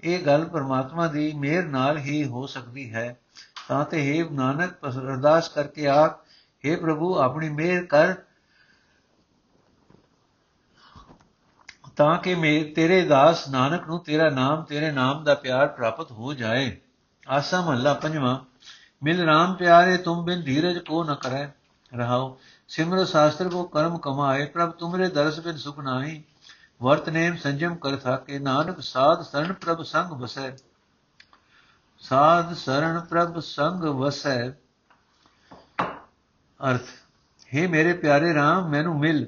ਇਹ 0.00 0.26
ਗੱਲ 0.26 0.44
ਪਰਮਾਤਮਾ 0.44 1.06
ਦੀ 1.06 1.32
ਮਿਹਰ 1.32 1.64
ਨਾਲ 1.64 1.98
ਹੀ 1.98 2.24
ਹੋ 2.24 2.46
ਸਕਦੀ 2.46 2.94
ਹੈ। 2.94 3.18
ਤਾਂ 3.72 3.84
ਤੇ 3.84 4.00
हे 4.06 4.32
ਨਾਨਕ 4.32 4.72
ਅਰਦਾਸ 4.86 5.48
ਕਰਕੇ 5.48 5.86
ਆਖ 5.88 6.18
हे 6.64 6.80
ਪ੍ਰਭੂ, 6.80 7.14
ਆਪਣੀ 7.18 7.48
ਮਿਹਰ 7.48 7.84
ਕਰ। 7.84 8.14
ਤਾਂ 11.96 12.18
ਕਿ 12.18 12.34
ਮੇ 12.34 12.72
ਤੇਰੇ 12.76 13.00
ਦਾਸ 13.02 13.48
ਨਾਨਕ 13.48 13.86
ਨੂੰ 13.86 13.98
ਤੇਰਾ 13.98 14.28
ਨਾਮ, 14.30 14.62
ਤੇਰੇ 14.62 14.90
ਨਾਮ 14.90 15.24
ਦਾ 15.24 15.34
ਪਿਆਰ 15.34 15.66
ਪ੍ਰਾਪਤ 15.68 16.10
ਹੋ 16.12 16.34
ਜਾਏ। 16.34 16.76
ਆਸਾ 17.28 17.60
ਮਹੱਲਾ 17.60 17.94
ਪੰਜਵਾਂ, 17.94 18.38
ਮਿਲ 19.02 19.24
ਰਾਮ 19.24 19.54
ਪਿਆਰੇ, 19.54 19.96
ਤੁਮ 19.96 20.24
ਬਿਨ 20.24 20.42
ਧੀਰਜ 20.42 20.78
ਕੋ 20.78 21.04
ਨ 21.04 21.14
ਕਰੈ 21.14 21.46
ਰਹਾਓ, 21.92 22.38
ਸਿਮਰ 22.68 23.04
ਸ਼ਾਸਤਰ 23.04 23.48
ਕੋ 23.48 23.62
ਕਰਮ 23.64 23.98
ਕਮਾਏ, 23.98 24.44
ਪ੍ਰਭ 24.46 24.70
ਤੁਮਰੇ 24.70 25.08
ਦਰਸ 25.08 25.40
ਬਿਨ 25.40 25.56
ਸੁਖ 25.56 25.78
ਨਾਹੀ। 25.78 26.22
ਵਰਤ 26.82 27.08
ਨੇਮ 27.08 27.36
ਸੰਜਮ 27.36 27.74
ਕਰ 27.74 27.96
ਥਾਕੇ, 27.96 28.38
ਨਾਨਕ 28.38 28.80
ਸਾਧ 28.80 29.22
ਸਰਣ 29.22 29.52
ਪ੍ਰਭ 29.52 29.82
ਸੰਗ 29.82 30.12
ਵਸੈ 30.12 30.50
ਸਾਧ 32.01 32.53
ਸਰਣ 32.53 32.99
ਪ੍ਰਭ 32.99 33.39
ਸੰਗ 33.39 33.83
ਵਸੈ 33.95 34.37
ਅਰਥ 36.59 36.87
हे 37.51 37.67
ਮੇਰੇ 37.69 37.93
ਪਿਆਰੇ 37.93 38.33
RAM 38.33 38.69
ਮੈਨੂੰ 38.69 38.97
ਮਿਲ 38.99 39.25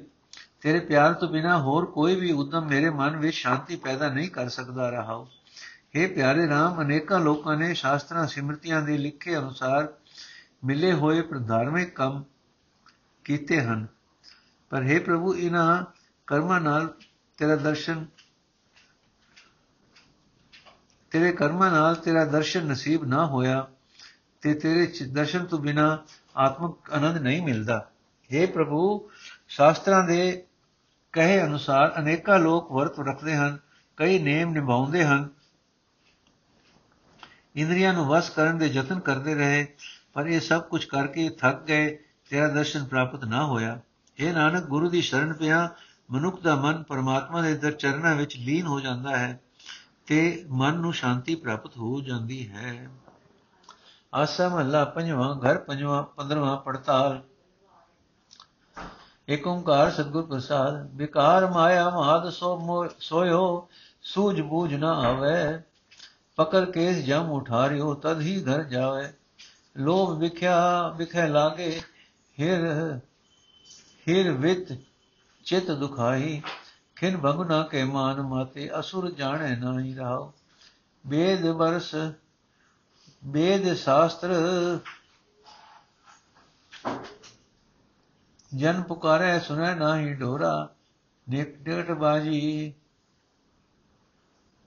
ਤੇਰੇ 0.60 0.80
ਪਿਆਰ 0.80 1.12
ਤੋਂ 1.14 1.28
ਬਿਨਾ 1.28 1.58
ਹੋਰ 1.58 1.86
ਕੋਈ 1.86 2.14
ਵੀ 2.14 2.32
ਉਦਮ 2.32 2.66
ਮੇਰੇ 2.66 2.90
ਮਨ 2.90 3.16
ਵਿੱਚ 3.16 3.36
ਸ਼ਾਂਤੀ 3.36 3.76
ਪੈਦਾ 3.76 4.08
ਨਹੀਂ 4.08 4.30
ਕਰ 4.30 4.48
ਸਕਦਾ 4.48 4.88
ਰਹਾਓ 4.90 5.28
हे 5.96 6.08
ਪਿਆਰੇ 6.14 6.46
RAM 6.46 6.80
ਅਨੇਕਾਂ 6.82 7.20
ਲੋਕਾਂ 7.20 7.56
ਨੇ 7.56 7.72
ਸ਼ਾਸਤਰਾਂ 7.74 8.26
ਸਿਮਰਤੀਆਂ 8.26 8.82
ਦੇ 8.82 8.96
ਲਿਖੇ 8.98 9.36
ਅਨੁਸਾਰ 9.36 9.92
ਮਿਲੇ 10.64 10.92
ਹੋਏ 10.92 11.22
ਪ੍ਰਧਾਰਮਿਕ 11.22 11.94
ਕੰਮ 11.94 12.22
ਕੀਤੇ 13.26 13.60
ਹਨ 13.60 13.86
ਪਰ 14.72 14.82
हे 14.82 15.00
ਪ੍ਰਭੂ 15.00 15.34
ਇਹਨਾਂ 15.34 15.84
ਕਰਮਾਂ 16.28 16.60
ਨਾਲ 16.60 16.94
ਤੇਰਾ 17.38 17.56
ਦਰਸ਼ਨ 17.56 18.04
ਤੇਰੇ 21.15 21.31
ਕਰਮਾਂ 21.31 21.71
ਨਾਲ 21.71 21.95
ਤੇਰਾ 21.95 22.25
ਦਰਸ਼ਨ 22.25 22.65
ਨਸੀਬ 22.65 23.05
ਨਾ 23.05 23.25
ਹੋਇਆ 23.25 23.67
ਤੇ 24.41 24.53
ਤੇਰੇ 24.53 24.93
ਦਰਸ਼ਨ 25.07 25.45
ਤੋਂ 25.45 25.59
ਬਿਨਾ 25.59 26.03
ਆਤਮਿਕ 26.37 26.91
ਆਨੰਦ 26.91 27.17
ਨਹੀਂ 27.17 27.41
ਮਿਲਦਾ। 27.41 27.89
हे 28.29 28.51
ਪ੍ਰਭੂ, 28.51 29.09
ਸ਼ਾਸਤਰਾਂ 29.47 30.03
ਦੇ 30.03 30.43
ਕਹੇ 31.13 31.43
ਅਨੁਸਾਰ 31.43 31.99
ਅਨੇਕਾਂ 31.99 32.39
ਲੋਕ 32.39 32.71
ਵਰਤ 32.71 32.99
ਰੱਖਦੇ 32.99 33.35
ਹਨ, 33.35 33.57
ਕਈ 33.97 34.19
ਨੇਮ 34.19 34.51
ਨਿਭਾਉਂਦੇ 34.51 35.05
ਹਨ। 35.05 35.29
ਇੰਦਰੀਆਂ 37.55 37.93
ਨੂੰ 37.93 38.05
ਵਸ 38.05 38.29
ਕਰਨ 38.29 38.57
ਦੇ 38.57 38.67
ਯਤਨ 38.67 38.99
ਕਰਦੇ 38.99 39.35
ਰਹੇ, 39.35 39.67
ਪਰ 40.13 40.27
ਇਹ 40.27 40.39
ਸਭ 40.39 40.61
ਕੁਝ 40.61 40.85
ਕਰਕੇ 40.85 41.29
ਥੱਕ 41.29 41.63
ਗਏ, 41.63 41.97
ਤੇਰਾ 42.29 42.47
ਦਰਸ਼ਨ 42.47 42.85
ਪ੍ਰਾਪਤ 42.85 43.25
ਨਾ 43.25 43.45
ਹੋਇਆ। 43.45 43.79
ਇਹ 44.19 44.33
ਨਾਨਕ, 44.33 44.63
ਗੁਰੂ 44.63 44.89
ਦੀ 44.89 45.01
ਸ਼ਰਨ 45.01 45.33
ਪਿਆ, 45.33 45.75
ਮਨੁੱਖ 46.11 46.41
ਦਾ 46.41 46.55
ਮਨ 46.55 46.83
ਪਰਮਾਤਮਾ 46.83 47.41
ਦੇ 47.41 47.53
ਦਰ 47.53 47.71
ਚਰਨਾਂ 47.71 48.15
ਵਿੱਚ 48.15 48.37
ਲੀਨ 48.37 48.65
ਹੋ 48.65 48.79
ਜਾਂਦਾ 48.79 49.17
ਹੈ। 49.17 49.39
ਤੇ 50.05 50.45
ਮਨ 50.49 50.73
ਨੂੰ 50.73 50.93
ਸ਼ਾਂਤੀ 50.93 51.35
ਪ੍ਰਾਪਤ 51.35 51.77
ਹੋ 51.77 52.01
ਜਾਂਦੀ 52.01 52.49
ਹੈ। 52.49 52.89
ਆਸਾ 54.13 54.49
ਮਹੱਲਾ 54.49 54.85
ਪੰਜਵਾਂ, 54.85 55.35
ਘਰ 55.35 55.57
ਪੰਜਵਾਂ, 55.57 56.03
ਪੰਦਰਵਾਂ, 56.03 56.57
ਪੜਤਾਲ। 56.57 57.23
ਏਕ 59.29 59.47
ਓੰਕਾਰ 59.47 59.91
ਸਤਿਗੁਰ 59.91 60.25
ਪ੍ਰਸਾਦ, 60.25 60.95
ਵਿਕਾਰ 60.95 61.51
ਮਾਇਆ 61.51 61.89
ਮਾਦ 61.89 62.29
ਸੋ 62.29 62.57
ਮੋਹ- 62.57 62.89
ਸੋਇਓ, 62.99 63.69
ਸੂਝ 64.01 64.41
ਬੂਝ 64.41 64.73
ਨਾ 64.73 64.91
ਆਵੇ। 64.93 65.61
ਪਕਰ 66.35 66.65
ਕੇਸ 66.65 67.05
ਜਮ 67.05 67.31
ਉਠਾਰਿਓ, 67.31 67.93
ਤਦ 67.93 68.21
ਹੀ 68.21 68.43
ਘਰ 68.43 68.63
ਜਾਵੇ। 68.63 69.13
ਲੋਭ 69.77 70.17
ਵਿਖਿਆ, 70.17 70.87
ਵਿਖੇ 70.87 71.27
ਲਾਗੇ, 71.27 71.81
ਹਿਰ 72.39 72.99
ਹਿਰ 74.09 74.31
ਵਿਤ 74.31 74.77
ਚਿਤ 75.45 75.71
ਦੁਖਾਈ 75.71 76.41
ਖਿਨ 76.95 77.17
ਭਗਨਾ 77.17 77.63
ਕੇ 77.63 77.83
ਮਾਨ 77.83 78.21
ਮਾਤੇ, 78.21 78.79
ਅਸੁਰ 78.79 79.11
ਜਾਣੈ 79.11 79.55
ਨਾਹੀ 79.55 79.95
ਰਹਾਉ 79.95 80.31
ਵੇਦ 81.07 81.45
ਵਰਸ, 81.45 81.95
ਵੇਦ 83.25 83.73
ਸ਼ਾਸਤਰ, 83.73 84.33
ਜਨ 88.55 88.81
ਪੁਕਾਰੇ 88.81 89.39
ਸੁਨੈ 89.39 89.75
ਨਾਹੀ 89.75 90.13
ਢੋਰਾ। 90.13 90.69
ਨਿਕ 91.29 91.57
ਡੇਟ 91.57 91.91
ਬਾਜੀ, 91.91 92.73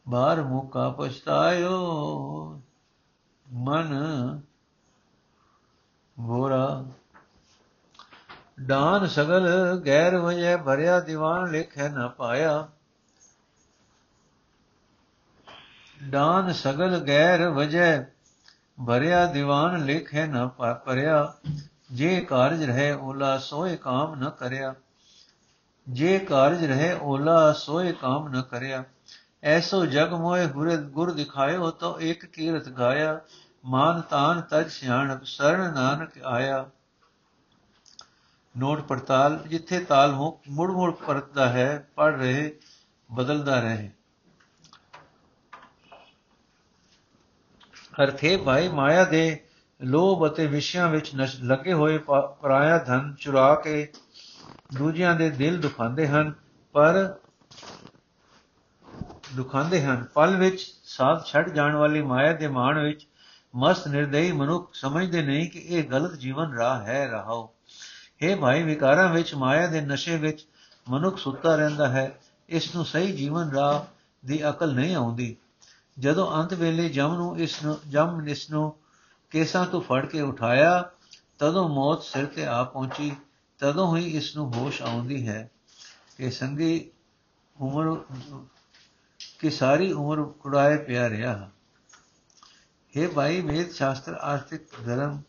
ਬਾਰ 0.08 0.42
ਮੁਕਾ 0.42 0.90
ਪਛਤਾਇਓ। 0.90 2.62
ਮਨ 3.52 3.94
ਗੋਰਾ 6.20 6.84
ਦਾਨ 8.66 9.06
ਸਗਲ 9.06 9.48
ਗੈਰ 9.86 10.16
ਵਜੈ 10.16 10.56
ਭਰਿਆ 10.56 11.00
ਦੀਵਾਨ 11.00 11.50
ਲਿਖੈ 11.50 11.88
ਨਾ 11.88 12.08
ਪਾਇਆ 12.08 12.68
ਦਾਨ 16.10 16.52
ਸਗਲ 16.52 16.98
ਗੈਰ 16.98 17.48
ਵਜੈ 17.48 18.04
ਭਰਿਆ 18.86 19.26
ਦੀਵਾਨ 19.26 19.84
ਲਿਖੈ 19.84 20.26
ਨਾ 20.26 20.46
ਪਾ- 20.46 20.74
ਪਰਿਆ 20.74 21.32
ਜੇ 21.92 22.20
ਕਾਰਜ 22.20 22.62
ਰਹੇ 22.64 22.92
ਓਲਾ 22.92 23.38
ਸੋਏ 23.38 23.76
ਕਾਮ 23.76 24.14
ਨ 24.14 24.30
ਕਰਿਆ 24.30 24.74
ਜੇ 25.88 26.18
ਕਾਰਜ 26.18 26.64
ਰਹੇ 26.64 26.92
ਓਲਾ 27.02 27.52
ਸੋਏ 27.52 27.92
ਕਾਮ 27.92 28.28
ਨ 28.28 28.42
ਕਰਿਆ 28.42 28.84
ਐਸੋ 29.42 29.86
ਜਗ 29.86 30.12
ਮੋਏ 30.12 30.46
ਗੁਰ 30.46 30.76
ਗੁਰ 30.76 31.12
ਦਿਖਾਇਓ 31.12 31.70
ਤੋ 31.70 32.00
ਇੱਕ 32.00 32.26
ਕੀਰਤ 32.26 32.68
ਗਾਇਆ 32.68 33.20
ਮਾਨ 33.64 34.00
ਤਾਨ 34.00 34.40
ਤਜ 34.40 34.68
ਸਿਆਣਪ 34.68 35.24
ਸਰਣ 35.24 35.72
ਨਾਨਕ 35.74 36.18
ਆਇਆ 36.24 36.64
ਨੋਟ 38.58 38.80
ਪੜਤਾਲ, 38.80 39.38
ਜਿੱਥੇ 39.46 39.80
ਤਾਲ 39.80 40.12
ਹੋ, 40.12 40.40
ਮੁੜ 40.48 40.70
ਮੁੜ 40.70 40.94
ਪਰਤਦਾ 40.94 41.48
ਹੈ 41.48 41.88
ਪੜ 41.96 42.14
ਰਹੇ, 42.14 42.58
ਬਦਲਦਾ 43.12 43.60
ਰਹੇ। 43.60 43.90
ਅਰਥੇ 48.02 48.36
ਭਾਈ 48.36 48.68
ਮਾਇਆ 48.68 49.04
ਦੇ 49.04 49.44
ਲੋਭ 49.82 50.26
ਅਤੇ 50.26 50.46
ਵਿਸ਼ਿਆਂ 50.46 50.88
ਵਿੱਚ 50.88 51.14
ਨਸ਼, 51.14 51.36
ਲੱਗੇ 51.42 51.72
ਹੋਏ 51.72 51.98
ਪ- 51.98 52.36
ਪਰਾਇਆ 52.40 52.78
ਧਨ 52.78 53.14
ਚੁਰਾ 53.14 53.54
ਕੇ 53.54 53.92
ਦੂਜਿਆਂ 54.78 55.14
ਦੇ 55.14 55.30
ਦਿਲ 55.30 55.60
ਦੁਖਾਉਂਦੇ 55.60 56.08
ਹਨ, 56.08 56.34
ਪਰ 56.72 57.14
ਦੁਖਾਉਂਦੇ 59.36 59.82
ਹਨ। 59.82 60.04
ਪਲ 60.14 60.36
ਵਿੱਚ 60.36 60.74
ਸਾਥ 60.84 61.26
ਛੱਡ 61.26 61.48
ਜਾਣ 61.48 61.76
ਵਾਲੀ 61.76 62.02
ਮਾਇਆ 62.02 62.32
ਦੇ 62.32 62.48
ਮਾਣ 62.48 62.82
ਵਿੱਚ 62.82 63.08
ਮਸਤ 63.56 63.88
ਨਿਰਦਈ 63.88 64.32
ਮਨੁੱਖ 64.32 64.74
ਸਮਝਦੇ 64.74 65.22
ਨਹੀਂ 65.22 65.50
ਕਿ 65.50 65.58
ਇਹ 65.58 65.90
ਗਲਤ 65.90 66.12
ਜੀਵਨ 66.12 66.52
ਰਾਹ 66.52 66.80
ਹੈ, 66.80 67.06
ਰਹਾਓ। 67.06 67.54
ਇਹ 68.22 68.36
ਭਾਈ, 68.36 68.62
ਵਿਕਾਰਾਂ 68.62 69.08
ਵਿੱਚ, 69.08 69.34
ਮਾਇਆ 69.34 69.66
ਦੇ 69.66 69.80
ਨਸ਼ੇ 69.80 70.16
ਵਿੱਚ 70.16 70.46
ਮਨੁੱਖ 70.90 71.18
ਸੁੱਤਾ 71.18 71.56
ਰਹਿੰਦਾ 71.56 71.88
ਹੈ। 71.88 72.20
ਇਸ 72.48 72.74
ਨੂੰ 72.74 72.84
ਸਹੀ 72.84 73.12
ਜੀਵਨ 73.12 73.50
ਰਾਹ 73.50 73.84
ਦੀ 74.26 74.48
ਅਕਲ 74.48 74.74
ਨਹੀਂ 74.74 74.96
ਆਉਂਦੀ। 74.96 75.36
ਜਦੋਂ 75.98 76.42
ਅੰਤ 76.42 76.54
ਵੇਲੇ 76.54 76.88
ਜਮ 76.88 77.14
ਨੂੰ 77.14 77.38
ਇਸ 77.40 77.62
ਨੂੰ, 77.62 77.78
ਜਮ 77.88 78.28
ਇਸ 78.28 78.50
ਨੂੰ 78.50 78.76
ਕੇਸਾਂ 79.30 79.66
ਤੋਂ 79.66 79.80
ਫੜ 79.80 80.06
ਕੇ 80.06 80.20
ਉਠਾਇਆ, 80.20 80.90
ਤਦੋਂ 81.38 81.68
ਮੌਤ 81.68 82.02
ਸਿਰ 82.02 82.26
ਤੇ 82.26 82.46
ਆ 82.46 82.64
ਪਹੁੰਚੀ, 82.64 83.16
ਤਦੋਂ 83.58 83.96
ਹੀ 83.96 84.16
ਇਸ 84.16 84.36
ਨੂੰ 84.36 84.54
ਹੋਸ਼ 84.54 84.82
ਆਉਂਦੀ 84.82 85.28
ਹੈ 85.28 85.50
ਕਿ 86.16 86.30
ਸੰਗੀ 86.30 86.90
ਉਮਰ, 87.60 87.96
ਕਿ 89.38 89.50
ਸਾਰੀ 89.50 89.92
ਉਮਰ 89.92 90.22
ਕੁੜਾਏ 90.22 90.76
ਪਿਆ 90.76 91.08
ਰਿਹਾ। 91.08 91.50
ਇਹ 92.96 93.08
ਭਾਈ, 93.08 93.40
ਵੇਦ 93.40 93.70
ਸ਼ਾਸਤਰ 93.70 94.14
ਆਸਤਿਕ 94.14 94.62
ਧਰਮ 94.86 95.22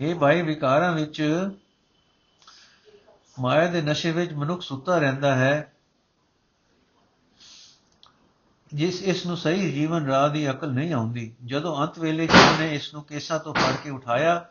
ਇਹ 0.00 0.14
ਭਾਈ 0.14 0.42
ਵਿਕਾਰਾਂ 0.42 0.92
ਵਿੱਚ 0.92 1.48
ਮਾਇਆ 3.40 3.66
ਦੇ 3.66 3.82
ਨਸ਼ੇ 3.82 4.10
ਵਿੱਚ 4.10 4.32
ਮਨੁੱਖ 4.32 4.62
ਸੁੱਤਾ 4.62 4.98
ਰਹਿੰਦਾ 4.98 5.34
ਹੈ। 5.34 5.72
ਜਿਸ 8.74 9.02
ਇਸ 9.02 9.26
ਨੂੰ 9.26 9.36
ਸਹੀ 9.36 9.72
ਜੀਵਨ 9.72 10.06
ਰਾਹ 10.06 10.28
ਦੀ 10.28 10.50
ਅਕਲ 10.50 10.72
ਨਹੀਂ 10.72 10.92
ਆਉਂਦੀ। 10.92 11.34
ਜਦੋਂ 11.44 11.82
ਅੰਤ 11.82 11.98
ਵੇਲੇ 11.98 12.26
ਜਿਸ 12.26 12.60
ਨੇ 12.60 12.74
ਇਸ 12.74 12.94
ਨੂੰ 12.94 13.02
ਕੇਸਾਂ 13.02 13.38
ਤੋਂ 13.38 13.54
ਫੜ 13.54 13.76
ਕੇ 13.84 13.90
ਉਠਾਇਆ, 13.90 14.46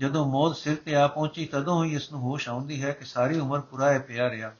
ਜਦੋਂ 0.00 0.26
ਮੌਤ 0.26 0.56
ਸਿਰ 0.56 0.76
ਤੇ 0.76 0.94
ਆ 0.94 1.06
ਪਹੁੰਚੀ, 1.06 1.46
ਤਦੋਂ 1.46 1.84
ਹੀ 1.84 1.94
ਇਸ 1.94 2.12
ਨੂੰ 2.12 2.20
ਹੋਸ਼ 2.20 2.48
ਆਉਂਦੀ 2.48 2.82
ਹੈ 2.82 2.92
ਕਿ 2.92 3.04
ਸਾਰੀ 3.04 3.38
ਉਮਰ 3.38 3.60
ਪੁਰਾਏ 3.60 3.98
ਪਿਆ 3.98 4.30
ਰਿਹਾ। 4.30 4.52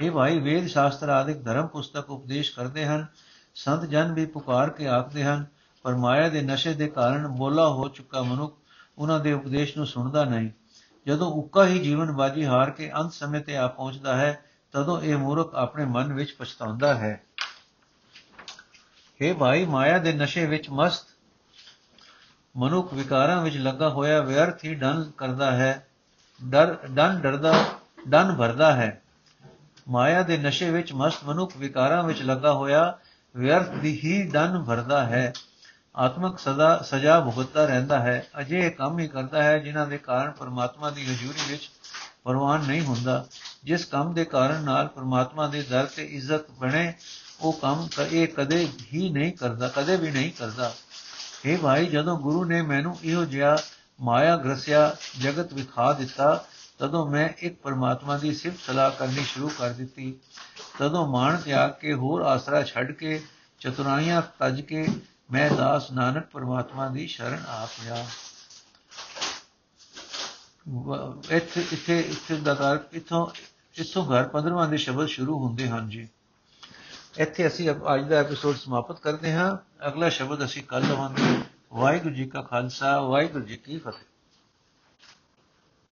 ਇਹ 0.00 0.10
ਭਾਈ 0.10 0.38
ਵੇਦ 0.38 0.66
ਸ਼ਾਸਤਰ 0.66 1.08
ਆਦਿਕ 1.08 1.44
ਧਰਮ 1.44 1.66
ਪੁਸਤਕ 1.66 2.10
ਉਪਦੇਸ਼ 2.10 2.54
ਕਰਦੇ 2.54 2.86
ਹਨ। 2.86 3.06
ਸੰਤ 3.54 3.84
ਜਨ 3.84 4.12
ਵੀ 4.12 4.26
ਪੁਕਾਰ 4.26 4.70
ਕੇ 4.70 4.88
ਆਖਦੇ 4.88 5.24
ਹਨ, 5.24 5.46
ਪਰ 5.82 5.94
ਮਾਇਆ 5.94 6.28
ਦੇ 6.28 6.42
ਨਸ਼ੇ 6.42 6.74
ਦੇ 6.74 6.88
ਕਾਰਨ 6.88 7.28
ਬੋਲਾ 7.28 7.68
ਹੋ 7.68 7.88
ਚੁੱਕਾ 7.88 8.22
ਮਨੁੱਖ 8.22 8.56
ਉਹਨਾਂ 8.98 9.20
ਦੇ 9.20 9.32
ਉਪਦੇਸ਼ 9.32 9.76
ਨੂੰ 9.76 9.86
ਸੁਣਦਾ 9.86 10.24
ਨਹੀਂ। 10.24 10.50
ਜਦੋਂ 11.06 11.32
ਉੱਕਾ 11.32 11.66
ਹੀ 11.66 11.78
ਜੀਵਨ 11.78 12.12
ਬਾਜੀ 12.12 12.46
ਹਾਰ 12.46 12.70
ਕੇ 12.70 12.92
ਅੰਤ 12.92 13.12
ਸਮੇਂ 13.12 13.40
ਤੇ 13.40 13.56
ਆ 13.56 13.68
ਪਹੁੰਚਦਾ 13.68 14.16
ਹੈ, 14.16 14.44
ਤਦੋਂ 14.72 15.00
ਇਹ 15.02 15.16
ਮੂਰਖ 15.16 15.54
ਆਪਣੇ 15.54 15.84
ਮਨ 15.84 16.12
ਵਿੱਚ 16.12 16.32
ਪਛਤਾਉਂਦਾ 16.32 16.94
ਹੈ। 16.94 17.22
हे 19.20 19.36
ਭਾਈ, 19.36 19.64
ਮਾਇਆ 19.64 19.98
ਦੇ 19.98 20.12
ਨਸ਼ੇ 20.12 20.46
ਵਿੱਚ 20.46 20.70
ਮਸਤ, 20.70 21.06
ਮਨੁੱਖ 22.56 22.94
ਵਿਕਾਰਾਂ 22.94 23.42
ਵਿੱਚ 23.42 23.56
ਲੱਗਾ 23.56 23.88
ਹੋਇਆ 23.88 24.20
ਵਿਅਰਥ 24.20 24.64
ਹੀ 24.64 24.74
ਡਨ 24.74 25.10
ਕਰਦਾ 25.16 25.50
ਹੈ, 25.50 25.86
ਡਰ, 26.44 26.78
ਡਨ 26.90 27.20
ਡਰਦਾ, 27.20 27.64
ਡਨ 28.08 28.36
ਭਰਦਾ 28.36 28.72
ਹੈ। 28.72 29.02
ਮਾਇਆ 29.88 30.22
ਦੇ 30.22 30.36
ਨਸ਼ੇ 30.36 30.70
ਵਿੱਚ 30.70 30.92
ਮਸਤ 30.92 31.24
ਮਨੁੱਖ 31.24 31.56
ਵਿਕਾਰਾਂ 31.56 32.02
ਵਿੱਚ 32.02 32.22
ਲੱਗਾ 32.22 32.52
ਹੋਇਆ 32.52 32.98
ਵਿਅਰਥ 33.36 33.68
ਦੀ 33.68 34.00
ਹੀ 34.04 34.30
ਡਨ 34.30 34.64
ਭਰਦਾ 34.64 35.06
ਹੈ। 35.06 35.32
ਆਤਮਕ 35.96 36.38
ਸਦਾ, 36.38 36.78
ਸਜ਼ਾ 36.78 37.20
ਭੁਗਤਦਾ 37.20 37.64
ਰਹਿੰਦਾ 37.64 37.98
ਹੈ। 37.98 38.26
ਅਜੇ 38.40 38.70
ਕੰਮ 38.70 38.98
ਹੀ 38.98 39.08
ਕਰਦਾ 39.08 39.42
ਹੈ 39.42 39.58
ਜਿਨ੍ਹਾਂ 39.58 39.86
ਦੇ 39.86 39.98
ਕਾਰਨ 39.98 40.30
ਪਰਮਾਤਮਾ 40.30 40.90
ਦੀ 40.90 41.06
ਹਜ਼ੂਰੀ 41.06 41.52
ਵਿੱਚ 41.52 41.70
ਪ੍ਰਵਾਨ 42.24 42.60
ਨਹੀਂ 42.60 42.82
ਹੁੰਦਾ। 42.82 43.26
ਜਿਸ 43.64 43.84
ਕੰਮ 43.84 44.14
ਦੇ 44.14 44.24
ਕਾਰਨ 44.24 44.62
ਨਾਲ 44.62 44.88
ਪਰਮਾਤਮਾ 44.88 45.46
ਦੇ 45.46 45.62
ਦਰ 45.62 45.86
ਤੇ 45.86 46.04
ਇੱਜ਼ਤ 46.04 46.50
ਬਣੇ, 46.50 46.94
ਉਹ 47.40 47.52
ਕੰਮ 47.52 47.88
ਕ- 47.96 48.08
ਇਹ 48.12 48.28
ਕਦੇ 48.28 48.68
ਹੀ 48.94 49.10
ਨਹੀਂ 49.10 49.32
ਕਰਦਾ, 49.32 49.68
ਕਦੇ 49.68 49.96
ਵੀ 49.96 50.10
ਨਹੀਂ 50.10 50.32
ਕਰਦਾ। 50.32 50.74
ਇਹ 51.44 51.58
ਭਾਈ, 51.58 51.86
ਜਦੋਂ 51.86 52.18
ਗੁਰੂ 52.18 52.44
ਨੇ 52.44 52.62
ਮੈਨੂੰ 52.62 52.98
ਇਹੋ 53.04 53.24
ਜਿਹਾ 53.24 53.56
ਮਾਇਆ 54.00 54.36
ਗ੍ਰਸਿਆ 54.36 54.96
ਜਗਤ 55.20 55.52
ਵਿਖਾ 55.52 55.92
ਦਿੱਤਾ, 55.92 56.44
ਤਦੋਂ 56.78 57.10
ਮੈਂ 57.10 57.28
ਇੱਕ 57.38 57.62
ਪਰਮਾਤਮਾ 57.62 58.18
ਦੀ 58.18 58.34
ਸਿਫਤ 58.34 58.58
ਸਲਾਹ 58.66 58.90
ਕਰਨੀ 58.90 59.24
ਸ਼ੁਰੂ 59.24 59.48
ਕਰ 59.58 59.70
ਦਿੱਤੀ। 59.70 60.14
ਤਦੋਂ 60.78 61.06
ਮਾਣ 61.06 61.40
ਤਿਆਗ 61.40 61.70
ਕੇ 61.80 61.94
ਹੋਰ 61.94 62.22
ਆਸਰਾ 62.22 62.62
ਛੱਡ 62.62 62.92
ਕੇ, 62.92 63.22
ਚਤੁਰਾਈਆਂ 63.60 64.22
ਤਜ 64.38 64.60
ਕੇ 64.60 64.88
ਮੈਂ 65.32 65.50
ਦਾਸ 65.50 65.90
ਨਾਨਕ 65.90 66.26
ਪਰਮਾਤਮਾ 66.26 66.88
ਦੀ 66.88 67.06
ਸ਼ਰਨ 67.06 67.44
ਆ। 67.48 67.66
ਪਿਆ 67.66 68.06
ਵ- 70.68 71.32
ਇੱਥੇ 71.32 71.66
ਇੱਥੇ 71.72 72.00
ਇੱਥੇ 72.00 72.36
ਦਾ 72.36 72.54
ਕਾਰ 72.54 72.84
ਇਥੋਂ 72.92 73.26
ਇਥੋਂ 73.80 74.06
ਘਰ 74.06 74.28
15ਵਾਂ 74.28 74.68
ਦੇ 74.68 74.76
ਸ਼ਬਦ 74.76 75.06
ਸ਼ੁਰੂ 75.06 75.38
ਹੁੰਦੇ 75.38 75.68
ਹਨ 75.68 75.90
ਜੀ। 75.90 76.08
ਇੱਥੇ 77.18 77.46
ਅਸੀਂ 77.46 77.70
ਅਬ- 77.70 77.94
ਅੱਜ 77.94 78.08
ਦਾ 78.08 78.16
ਐਪੀਸੋਡ 78.16 78.56
ਸਮਾਪਤ 78.56 79.00
ਕਰਦੇ 79.00 79.34
ਹਾਂ। 79.34 79.56
ਅਗਲਾ 79.88 80.08
ਸ਼ਬਦ 80.08 80.44
ਅਸੀਂ 80.44 80.62
ਕੱਲ 80.62 80.82
ਲਵਾਂਗੇ। 80.82 81.40
ਵਾਹਿਗੁਰੂ 81.72 82.14
ਜੀ 82.14 82.24
ਕਾ 82.24 82.42
ਖਾਲਸਾ, 82.42 83.00
ਵਾਹਿਗੁਰੂ 83.00 83.44
ਜੀ 83.44 83.56
ਕੀ 83.56 83.78
ਫਤਿਹ। 83.78 84.11